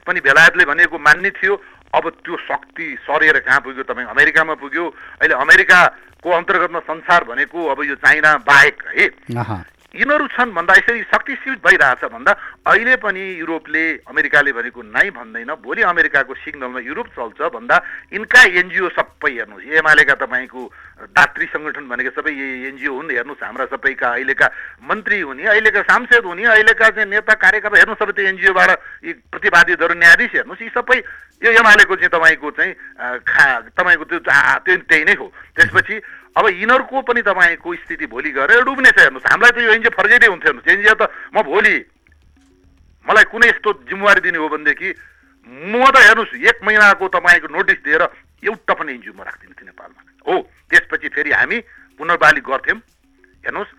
पनि 0.03 0.21
बेलायतले 0.21 0.65
भनेको 0.65 0.99
मान्ने 0.99 1.31
थियो। 1.39 1.55
अब 1.95 2.05
त्यो 2.25 2.37
शक्ति 2.43 2.87
सरेर 3.07 3.39
कहाँ 3.47 3.61
पुग्यो? 3.63 3.83
तपाईँ 3.87 4.07
अमेरिकामा 4.11 4.55
पुग्यो। 4.59 4.85
अहिले 5.23 5.35
अमेरिकाको 5.37 6.29
अन्तर्गतमा 6.31 6.81
संसार 6.83 7.25
भनेको 7.25 7.59
अब 7.71 7.79
यो 7.85 7.95
चाइना 8.03 8.37
बाहेक 8.43 8.77
है। 8.91 9.07
यिनीहरू 9.95 10.27
छन् 10.35 10.51
भन्दा 10.51 10.75
यसरी 10.75 11.03
शक्तिशील 11.07 11.55
भइरहेछ 11.63 12.05
भन्दा 12.11 12.33
अहिले 12.67 12.97
पनि 12.99 13.23
युरोपले 13.39 13.85
अमेरिकाले 14.11 14.53
भनेको 14.53 14.83
नाइ 14.83 15.11
भन्दैन। 15.15 15.51
भोलि 15.63 15.83
अमेरिकाको 15.87 16.35
सिग्नलमा 16.35 16.81
युरोप 16.83 17.07
चल्छ 17.15 17.41
भन्दा 17.55 17.77
यिनका 18.13 18.43
एनजिओ 18.61 18.89
सबै 18.93 19.31
हेर्नुहोस्। 19.31 19.71
एमालेका 19.79 20.15
तपाईँको 20.21 20.61
दात्री 21.15 21.47
सङ्गठन 21.55 21.85
भनेको 21.87 22.11
सबै 22.19 22.33
एनजिओ 22.67 22.93
हुन्। 22.93 23.11
हेर्नुहोस् 23.15 23.45
हाम्रा 23.47 23.67
सबैका 23.73 24.09
अहिलेका 24.11 24.47
मन्त्री 24.91 25.21
हुने 25.23 25.45
अहिलेका 25.55 25.81
सांसद 25.87 26.25
हुने 26.27 26.45
अहिलेका 26.45 26.89
चाहिँ 26.91 27.09
नेता 27.09 27.35
कार्यकर्ता 27.39 27.79
हेर्नुहोस् 27.79 28.03
सबै 28.03 28.13
त्यो 28.13 28.27
एनजिओबाट 28.27 28.71
यी 29.07 29.13
प्रतिवादीहरू 29.31 29.95
न्यायाधीश 29.95 30.33
हेर्नुहोस् 30.35 30.63
यी 30.63 30.71
सबै 30.75 30.99
यो 31.47 31.51
एमालेको 31.63 31.95
चाहिँ 31.97 32.11
तपाईँको 32.11 32.51
चाहिँ 32.59 32.73
खा 33.23 33.47
तपाईँको 33.71 34.05
त्यो 34.05 34.19
त्यही 34.83 35.05
नै 35.05 35.15
हो। 35.15 35.27
त्यसपछि 35.57 35.97
अब 36.37 36.45
यिनीहरूको 36.47 37.03
पनि 37.03 37.21
तपाईँको 37.25 37.75
स्थिति 37.75 38.07
भोलि 38.07 38.31
गएर 38.31 38.61
डुब्ने 38.65 38.91
छ 38.93 38.99
हेर्नुहोस् 39.01 39.29
हामीलाई 39.33 39.53
त 39.53 39.59
यो 39.65 39.73
एनजिओ 39.73 39.93
फर्केटै 39.97 40.29
हुन्थ्यो 40.29 40.53
हेर्नुहोस्। 40.53 40.69
एनजिओ 40.69 40.95
त 41.01 41.09
म 41.33 41.43
भोलि 41.43 41.75
मलाई 43.07 43.25
कुनै 43.33 43.49
यस्तो 43.49 43.73
जिम्मेवारी 43.89 44.21
दिने 44.21 44.39
हो 44.39 44.49
भनेदेखि 44.53 44.89
म 45.49 45.75
त 45.89 45.97
हेर्नुहोस् 45.97 46.37
एक 46.37 46.57
महिनाको 46.61 47.09
तपाईँको 47.09 47.49
नोटिस 47.57 47.79
दिएर 47.83 48.03
एउटा 48.45 48.75
पनि 48.77 48.93
एनजिओमा 48.93 49.25
राख्दिनँ 49.25 49.55
थियो 49.57 49.67
नेपालमा। 49.73 50.01
हो 50.27 50.35
त्यसपछि 50.69 51.09
फेरि 51.09 51.31
हामी 51.33 51.59
पुनर्बाली 51.97 52.41
गर्थ्यौँ। 52.45 52.79
हेर्नुहोस् 53.45 53.73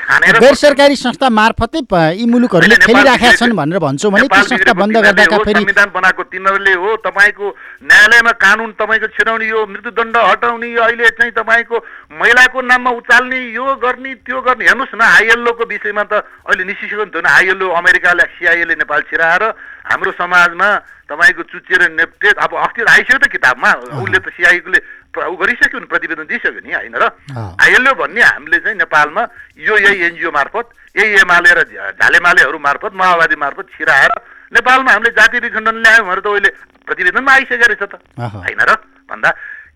गैर 0.00 0.54
सरकारी 0.54 0.96
संस्था 0.96 1.28
मार्फतै 1.30 1.80
यी 2.16 2.24
मुलुकहरूले 2.26 2.76
खेलिराखेका 2.76 3.32
छन् 3.36 3.52
भनेर 3.56 3.78
भन्छौँ 3.78 4.10
भने 4.12 4.28
त्यो 4.28 4.42
संस्था 4.48 4.72
बन्द 4.72 4.96
गर्दाका 4.96 5.38
फेरि 5.44 5.60
संविधान 5.60 5.90
बनाएको 5.94 6.22
तिनीहरूले 6.32 6.74
हो 6.74 6.96
तपाईँको 7.04 7.46
न्यायालयमा 7.84 8.32
कानुन 8.40 8.72
तपाईँको 8.80 9.06
छिराउने 9.14 9.46
यो 9.48 9.66
मृत्युदण्ड 9.66 10.16
हटाउने 10.16 10.68
यो 10.68 10.82
अहिले 10.82 11.08
चाहिँ 11.20 11.32
तपाईँको 11.36 11.76
महिलाको 12.20 12.60
नाममा 12.60 12.90
उचाल्ने 13.00 13.40
यो 13.54 13.74
गर्ने 13.84 14.14
त्यो 14.24 14.40
गर्ने। 14.40 14.64
हेर्नुहोस् 14.64 14.94
न 14.96 15.02
आइएलओको 15.04 15.64
विषयमा 15.68 16.04
त 16.10 16.24
अहिले 16.48 16.64
निस्किसकेको 16.64 17.04
थिएन 17.12 17.26
आइएलओ 17.26 17.68
अमेरिकाले 17.80 18.24
सिआइएले 18.40 18.74
नेपाल 18.80 19.00
छिराएर 19.10 19.44
हाम्रो 19.90 20.10
समाजमा 20.16 20.68
तपाईँको 21.10 21.42
चुचेर 21.50 21.82
नेप्टे 21.90 22.28
अब 22.38 22.50
अस्ति 22.56 22.80
आइसक्यो 22.88 23.18
त 23.18 23.26
किताबमा। 23.30 23.70
उसले 24.00 24.18
त 24.18 24.28
सिआइकोले 24.30 24.78
ऊ 25.10 25.36
गरिसक्यो 25.36 25.78
नि 25.80 25.86
प्रतिवेदन 25.90 26.26
दिइसक्यो 26.30 26.62
नि 26.62 26.70
होइन 26.70 26.94
र? 26.94 27.04
आइएलओ 27.34 27.92
भन्ने 27.98 28.22
हामीले 28.22 28.58
चाहिँ 28.62 28.78
नेपालमा 28.78 29.22
यो 29.58 29.74
यही 29.76 30.02
एनजिओ 30.06 30.30
मार्फत 30.30 30.66
यही 30.96 31.10
एमाले 31.20 31.50
र 31.50 31.60
झालेमालेहरू 31.98 32.58
मार्फत 32.58 32.92
माओवादी 32.94 33.36
मार्फत 33.36 33.66
छिराएर 33.74 34.12
नेपालमा 34.54 34.90
हामीले 34.92 35.10
जाति 35.18 35.38
विखण्डन 35.40 35.76
ल्यायौँ 35.82 36.06
भनेर 36.06 36.20
त 36.20 36.26
अहिले 36.26 36.50
प्रतिवेदनमा 36.86 37.32
आइसकेको 37.32 37.66
रहेछ 37.66 37.82
त। 37.90 37.94
होइन 38.18 38.62
र? 38.62 38.70
भन्दा 39.10 39.30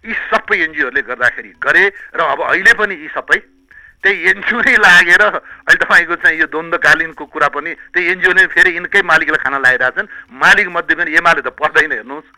यी 0.06 0.14
सबै 0.30 0.56
एनजिओहरूले 0.62 1.02
गर्दाखेरि 1.02 1.50
गरे 1.58 1.84
र 2.14 2.20
अब 2.20 2.40
अहिले 2.46 2.72
पनि 2.78 2.94
यी 2.94 3.08
सबै 3.14 3.38
त्यही 4.04 4.16
एनजिओ 4.30 4.60
नै 4.60 4.76
लागेर 4.76 5.22
अहिले 5.24 5.80
तपाईँको 5.80 6.14
चाहिँ 6.20 6.38
यो 6.38 6.46
द्वन्द्वकालीनको 6.52 7.24
कुरा 7.24 7.48
पनि 7.48 7.70
त्यही 7.90 8.06
एनजिओ 8.12 8.32
नै 8.36 8.46
फेरि 8.52 8.70
यिनकै 8.76 9.00
मालिकलाई 9.00 9.40
खाना 9.40 9.58
लगाइरहेछन् 9.64 10.12
मालिक 10.30 10.68
मध्ये 10.76 10.94
पनि 10.94 11.10
एमाले 11.16 11.40
त 11.40 11.48
पर्दैन 11.56 11.92
हेर्नुहोस्। 12.04 12.28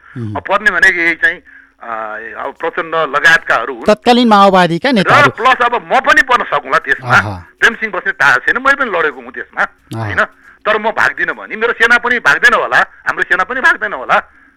पर्ने 0.46 0.70
भनेको 0.70 1.00
यही 1.02 1.16
चाहिँ 1.18 1.38
प्रचण्ड 1.76 2.94
लगायतकाहरू 3.12 3.74
तत्कालीन 3.86 4.28
माओवादीका 4.28 4.90
नेताहरू। 4.92 5.30
प्लस 5.36 5.60
अब 5.66 5.74
म 5.76 6.00
पनि 6.00 6.22
पर्न 6.24 6.42
सकौँला 6.48 6.78
त्यसमा। 6.78 7.18
प्रेमसिंह 7.60 7.92
बस्ने 7.92 8.12
थाहा 8.12 8.36
छैन 8.44 8.58
मैले 8.58 8.76
पनि 8.80 8.90
लडेको 8.90 9.20
हुँ 9.20 9.32
त्यसमा। 9.32 9.62
होइन? 9.94 10.22
तर 10.64 10.78
म 10.78 10.90
भाग्दिनँ 10.90 11.34
भने 11.36 11.56
मेरो 11.56 11.72
सेना 11.76 11.98
पनि 12.00 12.18
भाग्दैन 12.18 12.54
होला। 12.54 12.80
हाम्रो 13.06 13.22
सेना 13.28 13.44
पनि 13.44 13.60
भाग्दैन 13.60 13.92
होला। 13.92 14.16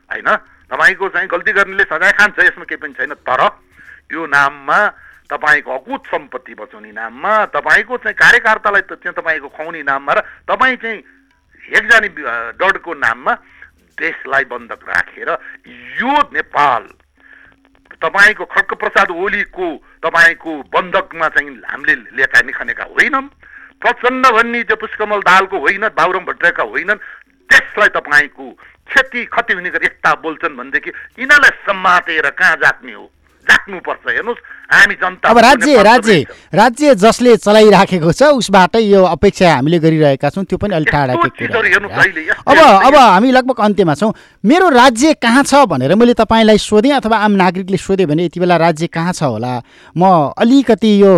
होइन? 0.09 0.29
तपाईँको 0.71 1.09
चाहिँ 1.09 1.27
गल्ती 1.27 1.51
गर्नेले 1.51 1.83
सजाय 1.83 2.11
खान्छ 2.17 2.39
यसमा 2.39 2.65
केही 2.65 2.81
पनि 2.81 2.93
छैन। 2.97 3.13
तर 3.19 3.41
यो 4.09 4.25
नाममा 4.25 4.79
तपाईँको 5.29 5.69
अकुत 5.69 6.01
सम्पत्ति 6.09 6.53
बचाउने 6.55 6.91
नाममा 6.91 7.33
तपाईँको 7.53 7.97
चाहिँ 8.01 8.15
कार्यकर्तालाई 8.15 8.81
तपाईँको 8.89 9.47
खुवाउने 9.53 9.81
नाममा 9.83 10.13
र 10.13 10.19
तपाईँ 10.49 10.77
चाहिँ 10.81 10.97
एकजाने 11.77 12.09
डडको 12.57 12.93
नाममा 12.95 13.33
देशलाई 13.97 14.43
बन्धक 14.49 14.81
राखेर 14.89 15.29
यो 16.01 16.13
नेपाल 16.33 16.83
तपाईँको 18.01 18.45
खड्गप्रसाद 18.45 19.11
ओलीको 19.13 19.67
तपाईँको 20.03 20.51
बन्धकमा 20.71 21.27
चाहिँ 21.29 21.55
हामीले 21.67 21.95
ल्याएका 22.15 22.41
निखनेका 22.41 22.83
होइनौँ 22.89 23.23
प्रचण्ड 23.81 24.25
भन्ने 24.27 24.63
त्यो 24.63 24.75
पुष्कमल 24.75 25.19
दालको 25.23 25.57
होइन 25.59 25.87
बाबुराम 25.91 26.25
भट्टराईका 26.25 26.63
होइनन् 26.65 27.03
त्यसलाई 27.49 27.89
तपाईँको 27.95 28.45
क्षति 28.87 29.25
खति 29.25 29.53
हुने 29.53 29.69
गरी 29.69 29.85
एकता 29.85 30.13
बोल्छन् 30.23 30.57
भनेदेखि 30.57 30.89
यिनीहरूलाई 31.19 31.55
समातेर 31.65 32.29
कहाँ 32.31 32.55
जाग्ने 32.63 32.93
हो? 32.93 33.05
जाग्नुपर्छ 33.49 34.07
हेर्नुहोस्। 34.07 34.41
हामी 34.69 34.95
जनता 34.95 35.29
अब 35.29 35.37
राज्य 35.39 35.83
राज्य 35.83 36.13
राज्य 36.53 36.95
जसले 36.95 37.35
चलाइराखेको 37.37 38.11
छ 38.11 38.23
उसबाटै 38.37 38.81
यो 38.81 39.03
अपेक्षा 39.03 39.53
हामीले 39.53 39.79
गरिरहेका 39.79 40.29
छौँ 40.29 40.43
त्यो 40.45 40.57
पनि 40.57 40.75
अलिक 40.75 40.89
कुरा 40.89 41.13
अब 42.45 42.57
अब 42.57 42.95
हामी 42.95 43.31
लगभग 43.31 43.59
अन्त्यमा 43.59 43.93
छौँ। 43.95 44.13
मेरो 44.43 44.69
राज्य 44.71 45.13
कहाँ 45.17 45.43
छ 45.43 45.65
भनेर 45.65 45.95
मैले 45.95 46.13
तपाईँलाई 46.13 46.57
सोधेँ 46.59 46.93
अथवा 46.93 47.17
आम 47.17 47.31
नागरिकले 47.41 47.77
सोधेँ 47.79 48.05
भने 48.05 48.25
यति 48.25 48.39
बेला 48.39 48.57
राज्य 48.59 48.87
कहाँ 48.87 49.13
छ 49.13 49.23
होला? 49.23 49.61
म 49.97 50.31
अलिकति 50.37 50.91
यो 51.01 51.13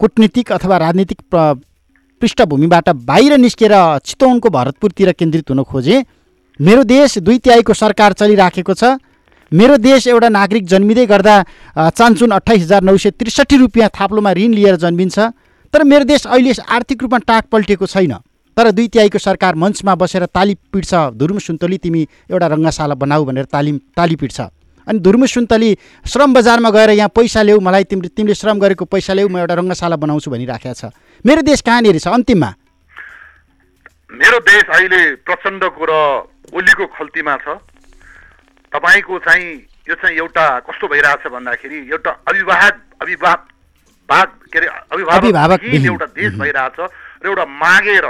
कुटनीतिक 0.00 0.52
अथवा 0.52 0.76
राजनीतिक 0.78 1.18
पृष्ठभूमिबाट 2.22 2.88
बाहिर 3.04 3.36
निस्केर 3.38 3.72
चितवनको 4.02 4.50
भरतपुरतिर 4.50 5.12
केन्द्रित 5.12 5.50
हुन 5.50 5.62
खोजेँ। 5.62 6.04
मेरो 6.60 6.82
देश 6.84 7.18
दुई 7.18 7.38
तिहाईको 7.38 7.74
सरकार 7.74 8.12
चलिराखेको 8.12 8.74
छ। 8.74 8.98
मेरो 9.54 9.76
देश 9.78 10.06
एउटा 10.10 10.28
नागरिक 10.34 10.64
जन्मिँदै 10.66 11.04
गर्दा 11.06 11.34
चान्चुन 11.94 12.30
अठाइस 12.34 12.62
हजार 12.62 12.82
नौ 12.82 12.96
सय 12.98 13.10
त्रिसठी 13.14 13.56
रुपियाँ 13.56 13.88
थाप्लोमा 13.94 14.32
ऋण 14.34 14.50
लिएर 14.50 14.76
जन्मिन्छ। 14.82 15.18
तर 15.74 15.84
मेरो 15.86 16.04
देश 16.04 16.26
अहिले 16.26 16.52
आर्थिक 16.58 17.02
रूपमा 17.02 17.18
टाक 17.22 17.44
पल्टेको 17.52 17.86
छैन। 17.86 18.14
तर 18.56 18.70
दुई 18.74 18.88
तिहाईको 18.88 19.18
सरकार 19.18 19.54
मञ्चमा 19.54 19.94
बसेर 19.94 20.26
ताली 20.26 20.54
पिट्छ। 20.74 20.94
धुरुम 21.14 21.38
सुन्तली 21.38 21.78
तिमी 21.78 22.02
एउटा 22.30 22.46
रङ्गशाला 22.50 22.94
बनाऊ 22.98 23.24
भनेर 23.24 23.46
तालिम 23.46 23.78
ताली 23.94 24.16
पिट्छ। 24.16 24.40
अनि 24.86 24.98
धुर्मु 24.98 25.26
सुन्तली 25.26 25.70
श्रम 26.02 26.34
बजारमा 26.34 26.70
गएर 26.70 26.90
यहाँ 26.98 27.14
पैसा 27.14 27.42
ल्याऊ 27.46 27.60
मलाई 27.62 27.84
तिम्रो 27.86 28.10
तिमीले 28.10 28.34
श्रम 28.34 28.58
गरेको 28.58 28.84
पैसा 28.90 29.14
ल्याऊ 29.14 29.28
म 29.30 29.38
एउटा 29.38 29.54
रङ्गशाला 29.54 29.96
बनाउँछु 30.02 30.30
भनिराखेको 30.34 30.74
छ। 30.74 30.90
मेरो 31.24 31.42
देश 31.46 31.60
कहाँनिर 31.62 31.98
छ 32.02 32.10
अन्तिममा? 32.10 32.50
मेरो 34.18 34.38
देश 34.50 34.64
अहिले 34.66 35.00
प्रचण्डको 35.22 35.82
र 35.86 35.92
ओलीको 36.58 36.84
खल्तीमा 36.90 37.34
छ। 37.38 37.46
तपाईँको 38.74 39.18
चाहिँ 39.20 39.50
यो 39.88 39.94
चाहिँ 39.94 40.16
एउटा 40.18 40.44
कस्तो 40.66 40.86
भइरहेछ 40.88 41.26
भन्दाखेरि 41.30 41.78
एउटा 41.88 42.10
अभिभावक 42.26 42.74
अभिभावक 43.02 43.40
भाग 44.08 44.28
के 44.52 44.58
अरे। 44.58 44.68
अभिभावकविहीन 44.90 45.86
एउटा 45.86 46.06
देश 46.12 46.32
भइरहेछ 46.34 46.78
र 46.80 47.26
एउटा 47.26 47.44
मागेर 47.56 48.06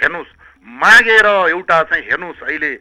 हेर्नुहोस् 0.00 0.32
मागेर 0.66 1.26
एउटा 1.48 1.82
चाहिँ 1.84 2.04
हेर्नुहोस् 2.04 2.42
अहिले 2.42 2.72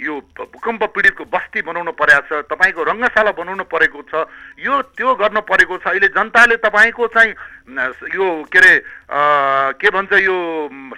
यो 0.00 0.14
भूकम्प 0.34 0.82
पीडितको 0.90 1.24
बस्ती 1.26 1.60
बनाउनु 1.62 1.92
परेको 1.92 2.26
छ 2.26 2.48
तपाईँको 2.48 2.82
रङ्गशाला 2.82 3.32
बनाउनु 3.36 3.64
परेको 3.66 4.00
छ 4.08 4.24
यो 4.58 4.74
त्यो 4.96 5.14
गर्नु 5.14 5.40
परेको 5.44 5.76
छ 5.76 5.86
अहिले 5.86 6.08
जनताले 6.10 6.56
तपाईँको 6.58 7.06
चाहिँ 7.06 7.32
यो 8.10 8.26
के 8.48 8.58
अरे 8.58 8.74
के 9.76 9.88
भन्छ 9.90 10.12
यो 10.18 10.36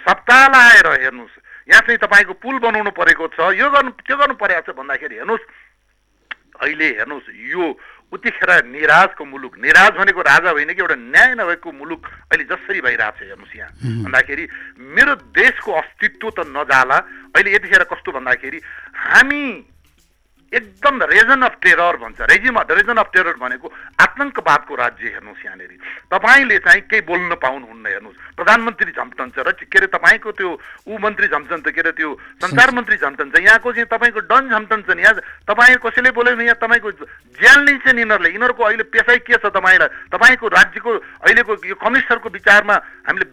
सप्ताह 0.01 0.43
लाएर 0.47 0.87
हेर्नुहोस् 1.03 1.35
यहाँ 1.67 1.81
चाहिँ 1.81 1.99
तपाईँको 1.99 2.33
पुल 2.39 2.59
बनाउनु 2.59 2.91
परेको 2.93 3.27
छ 3.29 3.51
यो 3.53 3.69
गर्नु 3.69 3.91
त्यो 4.01 4.15
गर्नु 4.17 4.35
परेको 4.35 4.71
छ 4.71 4.75
भन्दाखेरि 4.75 5.15
हेर्नुहोस् 5.15 5.47
अहिले 6.63 6.87
हेर्नुहोस् 6.99 7.29
यो 7.51 7.63
उतिखेर 8.13 8.51
निराजको 8.69 9.25
मुलुक 9.25 9.53
निराज 9.57 9.91
भनेको 9.97 10.21
राजा 10.21 10.49
होइन 10.53 10.71
कि 10.73 10.81
एउटा 10.81 10.95
न्याय 10.95 11.33
नभएको 11.33 11.71
मुलुक 11.71 12.01
अहिले 12.29 12.45
जसरी 12.45 12.81
भइरहेको 12.81 13.17
छ 13.17 13.21
हेर्नुहोस् 13.25 13.55
यहाँ। 13.57 13.71
भन्दाखेरि 14.05 14.43
मेरो 14.93 15.13
देशको 15.33 15.71
अस्तित्व 15.73 16.29
त 16.29 16.39
नजाला। 16.53 16.97
अहिले 17.33 17.49
यतिखेर 17.55 17.83
कस्तो 17.89 18.11
भन्दाखेरि 18.13 18.59
हामी 18.93 19.43
एकदम 20.53 21.01
रेजन 21.03 21.41
अफ 21.41 21.55
टेरर 21.61 21.95
भन्छ। 21.97 22.19
रेजिम 22.29 22.57
रेजन 22.71 22.97
अफ 22.97 23.09
टेरर 23.13 23.35
भनेको 23.41 23.67
आतङ्कवादको 23.99 24.73
राज्य 24.75 25.07
हेर्नुहोस् 25.09 25.45
यहाँनिर। 25.45 25.71
तपाईँले 26.13 26.57
चाहिँ 26.61 26.81
केही 26.85 27.01
बोल्न 27.09 27.33
पाउनुहुन्न 27.41 27.85
हेर्नुहोस्। 27.85 28.17
प्रधानमन्त्री 28.37 28.91
झम्टन्छ 28.93 29.37
र 29.39 29.51
के 29.57 29.77
अरे 29.77 29.87
तपाईँको 29.89 30.31
त्यो 30.31 30.49
ऊ 30.87 30.97
मन्त्री 30.97 31.27
झम्टन्छ 31.27 31.67
के 31.67 31.81
अरे 31.81 31.91
त्यो 31.97 32.09
सञ्चार 32.37 32.69
मन्त्री 32.71 32.97
झम्टन्छ 32.97 33.33
यहाँको 33.39 33.71
चाहिँ 33.73 33.89
तपाईँको 33.89 34.19
डन 34.29 34.43
झम्टन्छ 34.53 34.89
नि। 34.89 35.01
यहाँ 35.01 35.15
तपाईँ 35.49 35.77
कसैले 35.81 36.11
बोल्यो 36.13 36.35
भने 36.37 36.45
यहाँ 36.45 36.61
तपाईँको 36.61 36.89
ज्यान 37.41 37.59
लिन्छ 37.65 37.85
नि 37.87 38.01
यिनीहरूले। 38.01 38.29
यिनीहरूको 38.29 38.63
अहिले 38.63 38.83
पेसाइ 38.93 39.17
के 39.25 39.37
छ 39.41 39.49
तपाईँलाई? 39.49 39.89
तपाईँको 40.13 40.45
राज्यको 40.47 40.91
अहिलेको 41.25 41.51
यो 41.65 41.75
कमिसनरको 41.81 42.29
विचारमा 42.29 42.75
हामीले 43.09 43.25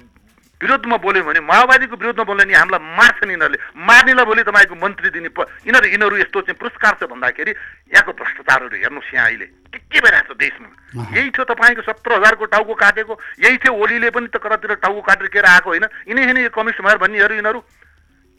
विरोधमा 0.60 0.96
बोल्यो 1.00 1.22
भने 1.24 1.40
माओवादीको 1.40 1.96
विरोधमा 1.96 2.24
बोल्यो 2.24 2.44
भने 2.44 2.54
हामीलाई 2.54 2.80
मार्छन् 3.00 3.30
यिनीहरूले। 3.32 3.58
मार्नेलाई 3.80 4.24
बोले 4.28 4.42
तपाईँको 4.44 4.74
मन्त्री 4.76 5.08
दिने 5.10 5.28
प- 5.32 5.48
यिनीहरू 5.64 5.88
यिनीहरू 5.88 6.16
यस्तो 6.20 6.40
चाहिँ 6.40 6.58
पुरस्कार 6.60 6.92
छ 7.00 7.08
भन्दाखेरि 7.08 7.52
यहाँको 7.96 8.12
भ्रष्टाचारहरू 8.12 8.76
हेर्नुहोस् 8.76 9.14
यहाँ 9.14 9.26
अहिले। 9.26 9.46
के 9.72 9.78
के 9.88 9.98
भइरहेको 10.04 10.34
छ 10.34 10.36
देशमा। 10.36 10.68
यही 11.16 11.30
थियो 11.32 11.44
तपाईँको 11.48 11.82
सत्र 11.82 12.10
हजारको 12.12 12.44
टाउको 12.44 12.74
काटेको 12.76 13.14
यही 13.40 13.56
थियो 13.56 13.72
ओलीले 13.72 14.10
पनि 14.10 14.26
त 14.28 14.36
कतातिर 14.36 14.74
टाउको 14.84 15.00
काटेर 15.00 15.28
केर 15.32 15.44
आएको 15.48 15.68
होइन। 15.70 15.84
यिनै 16.12 16.24
होइन 16.28 16.38
यो 16.44 16.50
कम्युनिस्ट 16.52 16.80
भएर 16.84 16.96
भन्नेहरू 17.00 17.34
यिनीहरू 17.40 17.60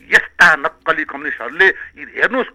यस्ता 0.10 0.48
नक्कली 0.62 1.04
कम्युनिस्टहरूले 1.10 1.68
हेर्नुहोस् 2.22 2.54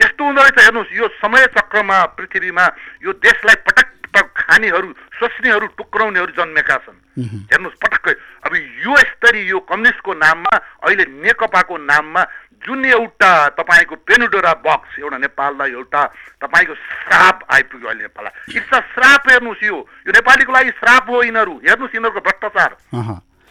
यस्तो 0.00 0.24
हुँदो 0.24 0.40
रहेछ 0.40 0.58
हेर्नुहोस् 0.58 0.92
यो 0.96 1.06
समय 1.20 1.46
चक्रमा 1.52 1.98
पृथ्वीमा 2.16 2.64
यो 3.04 3.12
देशलाई 3.12 3.56
पटक 3.60 3.88
पटक 4.08 4.26
खानेहरू 4.36 4.88
सोच्नेहरू 5.20 5.66
टुक्राउनेहरू 5.76 6.32
जन्मेका 6.32 6.76
छन्। 6.76 6.96
हेर्नुहोस् 7.12 7.80
पटक्कै। 7.82 8.14
अब 8.46 8.52
यो 8.56 8.96
स्तरी 9.12 9.40
यो 9.48 9.58
कम्युनिस्टको 9.68 10.12
नाममा 10.14 10.54
अहिले 10.82 11.04
नेकपाको 11.22 11.76
नाममा 11.76 12.22
जुन 12.62 12.84
एउटा 12.86 13.30
तपाईँको 13.58 13.94
पेनुडोरा 14.06 14.52
बक्स 14.62 14.98
एउटा 14.98 15.18
नेपाललाई 15.18 15.70
एउटा 15.72 16.02
तपाईँको 16.40 16.74
श्राप 16.74 17.36
आइपुग्यो 17.50 17.88
अहिले 17.88 18.02
नेपाललाई। 18.02 18.54
इट्स 18.54 18.72
अ 18.72 18.80
श्राप 18.94 19.22
हेर्नुहोस् 19.30 19.62
यो। 19.64 19.76
यो 20.06 20.10
नेपालीको 20.14 20.52
लागि 20.52 20.70
श्राप 20.78 21.10
हो 21.10 21.22
यिनीहरू। 21.22 21.54
हेर्नुहोस् 21.66 21.94
यिनीहरूको 21.94 22.20
भ्रष्टाचार। 22.22 22.70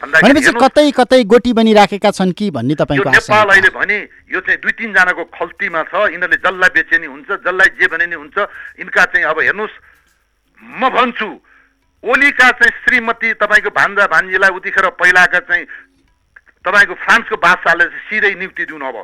भनेपछि 0.02 0.52
कतै 0.58 0.90
कतै 0.98 1.24
गोटी 1.28 1.52
बनिराखेका 1.54 2.12
छन् 2.18 2.32
कि 2.34 2.50
भन्ने 2.56 2.76
तपाईँको 2.80 3.10
नेपाल 3.12 3.48
अहिले 3.52 3.70
भने 3.70 3.98
यो 4.32 4.40
चाहिँ 4.42 4.60
दुई 4.64 4.72
तिनजनाको 4.80 5.24
खल्तीमा 5.30 5.82
छ। 5.92 5.94
यिनीहरूले 6.10 6.40
जसलाई 6.40 6.72
बेचे 6.74 6.98
नि 6.98 7.08
हुन्छ 7.12 7.30
जसलाई 7.46 7.70
जे 7.78 7.88
भने 7.92 8.06
नि 8.10 8.16
हुन्छ। 8.16 8.38
यिनका 8.80 9.04
चाहिँ 9.12 9.26
अब 9.28 9.40
हेर्नुहोस् 9.44 9.76
म 10.64 10.90
भन्छु 10.90 11.30
ओलीका 12.04 12.50
चाहिँ 12.52 12.74
श्रीमती 12.82 13.34
तपाईँको 13.38 13.70
भान्जा 13.72 14.06
भान्जीलाई 14.10 14.50
उतिखेर 14.58 14.90
पहिलाका 14.98 15.40
चाहिँ 15.40 15.66
तपाईँको 16.66 16.94
फ्रान्सको 16.98 17.36
बादशाहले 17.38 17.86
चाहिँ 17.86 18.02
सिधै 18.10 18.34
नियुक्ति 18.42 18.66
दिनु 18.66 18.86
अब। 18.86 18.98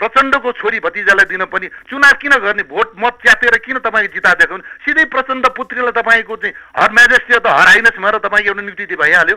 प्रचण्डको 0.00 0.52
छोरी 0.56 0.78
भतिजालाई 0.80 1.28
दिन 1.28 1.44
पनि 1.52 1.68
चुनाव 1.84 2.16
किन 2.16 2.32
गर्ने 2.40 2.62
भोट 2.64 2.96
मत 2.96 3.20
च्यातेर 3.20 3.56
किन 3.60 3.78
तपाईँको 3.84 4.14
जिता 4.16 4.32
देखाउनु? 4.40 4.64
सिधै 4.80 5.04
प्रचण्ड 5.12 5.46
पुत्रीलाई 5.52 5.92
तपाईँको 5.92 6.36
चाहिँ 6.40 6.54
हर 6.80 6.90
म्याजेस्टी 6.96 7.36
त 7.36 7.46
हराइनस् 7.46 8.00
भनेर 8.00 8.18
तपाईँको 8.24 8.48
एउटा 8.48 8.62
नियुक्ति 8.64 8.96
भइहाल्यो। 8.96 9.36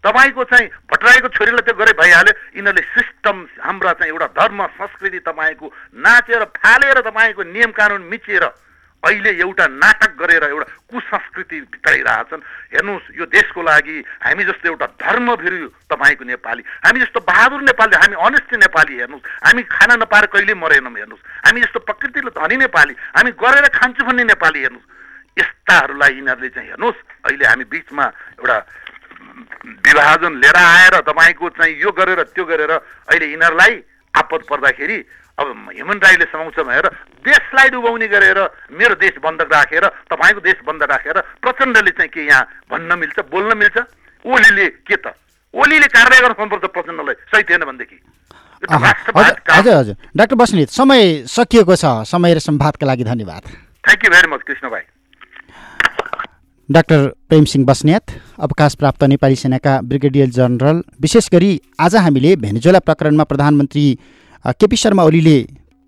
तपाईँको 0.00 0.44
चाहिँ 0.48 0.66
भट्टराईको 0.88 1.28
छोरीलाई 1.36 1.64
त्यो 1.68 1.74
गरे 1.76 1.92
भइहाल्यो। 2.00 2.34
यिनीहरूले 2.56 2.82
सिस्टम 2.96 3.36
हाम्रा 3.60 3.92
चाहिँ 3.92 4.12
एउटा 4.12 4.26
धर्म 4.32 4.66
संस्कृति 4.80 5.18
तपाईँको 5.28 5.66
नाचेर 6.00 6.44
फालेर 6.56 7.00
तपाईँको 7.04 7.42
नियम 7.52 7.70
कानुन 7.76 8.08
मिचेर 8.08 8.44
अहिले 9.02 9.30
एउटा 9.42 9.66
नाटक 9.66 10.10
गरेर 10.14 10.44
एउटा 10.44 10.66
कुसंस्कृति 10.86 11.58
भित्राइरहेछन् 11.72 12.42
हेर्नुहोस् 12.72 13.10
यो 13.18 13.24
देशको 13.26 13.62
लागि 13.62 13.96
हामी 14.22 14.44
जस्तो 14.44 14.68
एउटा 14.68 14.86
धर्मभिरु 15.02 15.68
तपाईँको 15.90 16.24
नेपाली 16.24 16.62
हामी 16.86 17.00
जस्तो 17.00 17.20
बहादुर 17.20 17.62
नेपाली 17.62 17.96
हामी 17.98 18.16
अनेस्ट 18.26 18.54
नेपाली 18.62 18.94
हेर्नुहोस्। 18.94 19.26
हामी 19.42 19.62
खाना 19.66 19.94
नपाएर 19.98 20.26
कहिले 20.30 20.54
मरेनौँ 20.54 20.94
हेर्नुहोस्। 20.94 21.22
हामी 21.46 21.60
जस्तो 21.60 21.78
प्रकृतिले 21.82 22.30
धनी 22.30 22.56
नेपाली 22.62 22.94
हामी 23.16 23.30
गरेर 23.42 23.66
खान्छु 23.74 24.02
भन्ने 24.06 24.24
नेपाली 24.30 24.60
हेर्नुहोस्। 24.62 24.90
यस्ताहरूलाई 25.36 26.12
यिनीहरूले 26.12 26.48
चाहिँ 26.54 26.68
हेर्नुहोस् 26.68 27.02
अहिले 27.26 27.44
हामी 27.46 27.64
बिचमा 27.74 28.06
एउटा 28.38 28.56
विभाजन 29.82 30.32
लिएर 30.38 30.56
आएर 30.56 30.94
तपाईँको 31.02 31.48
चाहिँ 31.58 31.74
यो 31.80 31.90
गरेर 31.90 32.22
त्यो 32.30 32.44
गरेर 32.44 32.70
अहिले 32.70 33.26
यिनीहरूलाई 33.26 33.74
आपद 34.14 34.42
पर्दाखेरि 34.50 34.98
अब 35.38 35.46
ह्युमन 35.72 35.98
राइटले 36.04 36.24
समाउँछ 36.32 36.58
भनेर 36.60 36.86
देशलाई 37.24 37.68
डुबाउने 37.72 38.08
गरेर 38.08 38.38
मेरो 38.78 38.94
देश 39.00 39.14
बन्द 39.24 39.40
राखेर 39.52 39.84
तपाईँको 40.12 40.40
देश 40.40 40.58
बन्द 40.66 40.82
राखेर 40.90 41.20
प्रचण्डले 41.42 41.90
चाहिँ 41.90 42.10
के 42.12 42.26
यहाँ 42.26 42.44
भन्न 42.70 42.98
मिल्छ 42.98 43.18
बोल्न 43.32 43.56
मिल्छ? 43.58 43.76
ओलीले 44.24 44.66
के 44.86 44.96
त? 44.96 45.14
ओलीले 45.54 45.86
कारवाही 45.88 46.20
गर्न 46.22 46.32
सक्नुपर्छ 46.32 46.64
प्रचण्डलाई 46.72 47.14
सही 47.32 47.42
थिएन 47.48 47.64
भनेदेखि। 47.64 47.98
हजुर 48.62 49.74
हजुर 49.74 49.96
डाक्टर 50.16 50.36
बस्नेत 50.36 50.68
समय 50.70 51.02
सकिएको 51.26 51.76
छ। 51.76 52.06
समय 52.06 52.34
र 52.34 52.38
सम्वादका 52.38 52.86
लागि 52.86 53.04
धन्यवाद। 53.04 53.42
Thank 53.84 54.04
you 54.04 54.10
very 54.10 54.28
much 54.30 54.42
Krishna 54.46 54.68
भाइ 54.70 54.84
डाक्टर 56.68 57.00
प्रेमसिंह 57.28 57.64
बस्नेत 57.66 58.04
अवकाश 58.38 58.74
प्राप्त 58.80 59.02
नेपाली 59.10 59.36
सेनाका 59.36 59.80
ब्रिगेडियर 59.82 60.28
जनरल। 60.30 60.82
विशेष 61.00 61.28
गरी 61.32 61.52
आज 61.80 61.96
हामीले 61.96 62.36
भेनेजुला 62.38 62.78
प्रकरणमा 62.78 63.24
प्रधानमन्त्री 63.24 63.86
केपी 64.44 64.76
शर्मा 64.76 65.02
ओलीले 65.04 65.36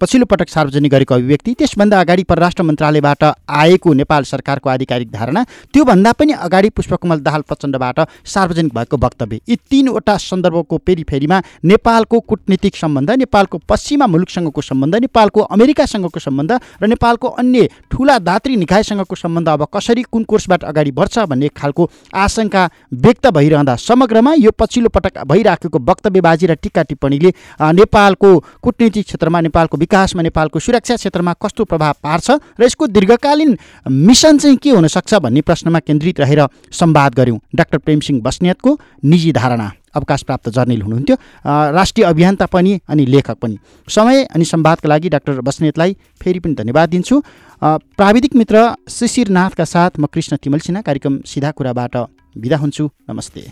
पछिल्लो 0.00 0.26
पटक 0.26 0.48
सार्वजनिक 0.48 0.90
गरेको 0.92 1.14
अभिव्यक्ति 1.14 1.52
त्यसभन्दा 1.58 2.00
अगाडि 2.00 2.22
परराष्ट्र 2.24 2.62
मन्त्रालयबाट 2.62 3.24
आएको 3.24 3.92
नेपाल 3.94 4.24
सरकारको 4.24 4.68
आधिकारिक 4.70 5.10
धारणा 5.10 5.42
त्योभन्दा 5.74 6.12
पनि 6.12 6.32
अगाडि 6.44 6.68
पुष्पकमल 6.70 7.20
दाहाल 7.20 7.42
प्रचण्डबाट 7.48 8.00
सार्वजनिक 8.26 8.74
भएको 8.74 8.96
वक्तव्य। 9.04 9.40
यी 9.48 9.56
तिनवटा 9.70 10.16
सन्दर्भको 10.20 10.78
पेरिफेरीमा 10.86 11.40
नेपालको 11.64 12.20
कूटनीतिक 12.22 12.76
सम्बन्ध 12.76 13.10
नेपालको 13.18 13.58
पश्चिमा 13.68 14.06
मुलुकसँगको 14.06 14.60
सम्बन्ध 14.62 14.96
नेपालको 15.04 15.40
अमेरिकासँगको 15.48 16.20
सम्बन्ध 16.20 16.52
र 16.82 16.86
नेपालको 16.86 17.28
अन्य 17.40 17.68
ठुला 17.90 18.18
दात्री 18.20 18.56
निकायसँगको 18.56 19.14
सम्बन्ध 19.14 19.48
अब 19.48 19.66
कसरी 19.74 20.02
कुन 20.10 20.24
कोर्सबाट 20.24 20.64
अगाडि 20.64 20.90
बढ्छ 20.98 21.18
भन्ने 21.30 21.48
खालको 21.56 21.88
आशंका 22.24 22.68
व्यक्त 23.06 23.26
भइरहँदा 23.30 23.76
समग्रमा 23.86 24.34
यो 24.40 24.50
पछिल्लो 24.58 24.88
पटक 24.90 25.22
भइराखेको 25.30 25.78
वक्तव्यबाजी 25.86 26.46
र 26.46 26.54
टिक्का 26.62 26.82
टिप्पणीले 26.90 27.32
नेपालको 27.80 28.36
कूटनीतिक 28.62 29.06
क्षेत्रमा 29.06 29.40
नेपालको 29.48 29.82
विकासमा 29.84 30.22
नेपालको 30.22 30.58
सुरक्षा 30.58 30.96
क्षेत्रमा 30.96 31.32
कस्तो 31.36 31.64
प्रभाव 31.64 31.94
पार्छ 32.02 32.30
र 32.58 32.64
यसको 32.64 32.86
दीर्घकालीन 32.88 33.56
मिसन 33.84 34.38
चाहिँ 34.38 34.56
के 34.56 34.70
हुनसक्छ 34.72 35.14
भन्ने 35.20 35.40
प्रश्नमा 35.44 35.78
केन्द्रित 35.80 36.20
रहेर 36.20 36.40
संवाद 36.72 37.14
गऱ्यौँ। 37.14 37.38
डाक्टर 37.54 37.78
प्रेमसिंह 37.78 38.20
बस्नेतको 38.22 38.78
निजी 39.04 39.32
धारणा। 39.32 39.70
अवकाश 39.94 40.22
प्राप्त 40.22 40.48
जर्नेल 40.50 40.82
हुनुहुन्थ्यो। 40.82 41.16
राष्ट्रिय 41.46 42.06
अभियन्ता 42.06 42.46
पनि 42.46 42.80
अनि 42.88 43.04
लेखक 43.06 43.38
पनि। 43.38 43.58
समय 43.88 44.22
अनि 44.24 44.44
संवादका 44.44 44.88
लागि 44.88 45.08
डाक्टर 45.08 45.40
बस्नेतलाई 45.40 45.96
फेरि 46.20 46.38
पनि 46.40 46.54
धन्यवाद 46.54 46.88
दिन्छु। 46.90 47.22
प्राविधिक 47.62 48.34
मित्र 48.34 48.66
शिशिरनाथका 48.90 49.64
साथ 49.64 49.98
म 50.00 50.06
कृष्ण 50.06 50.36
तिमल 50.42 50.58
सिन्हा 50.66 50.82
कार्यक्रम 50.82 51.20
सिधा 51.26 51.50
कुराबाट 51.50 51.96
बिदा 52.36 52.56
हुन्छु। 52.56 52.90
नमस्ते। 53.10 53.42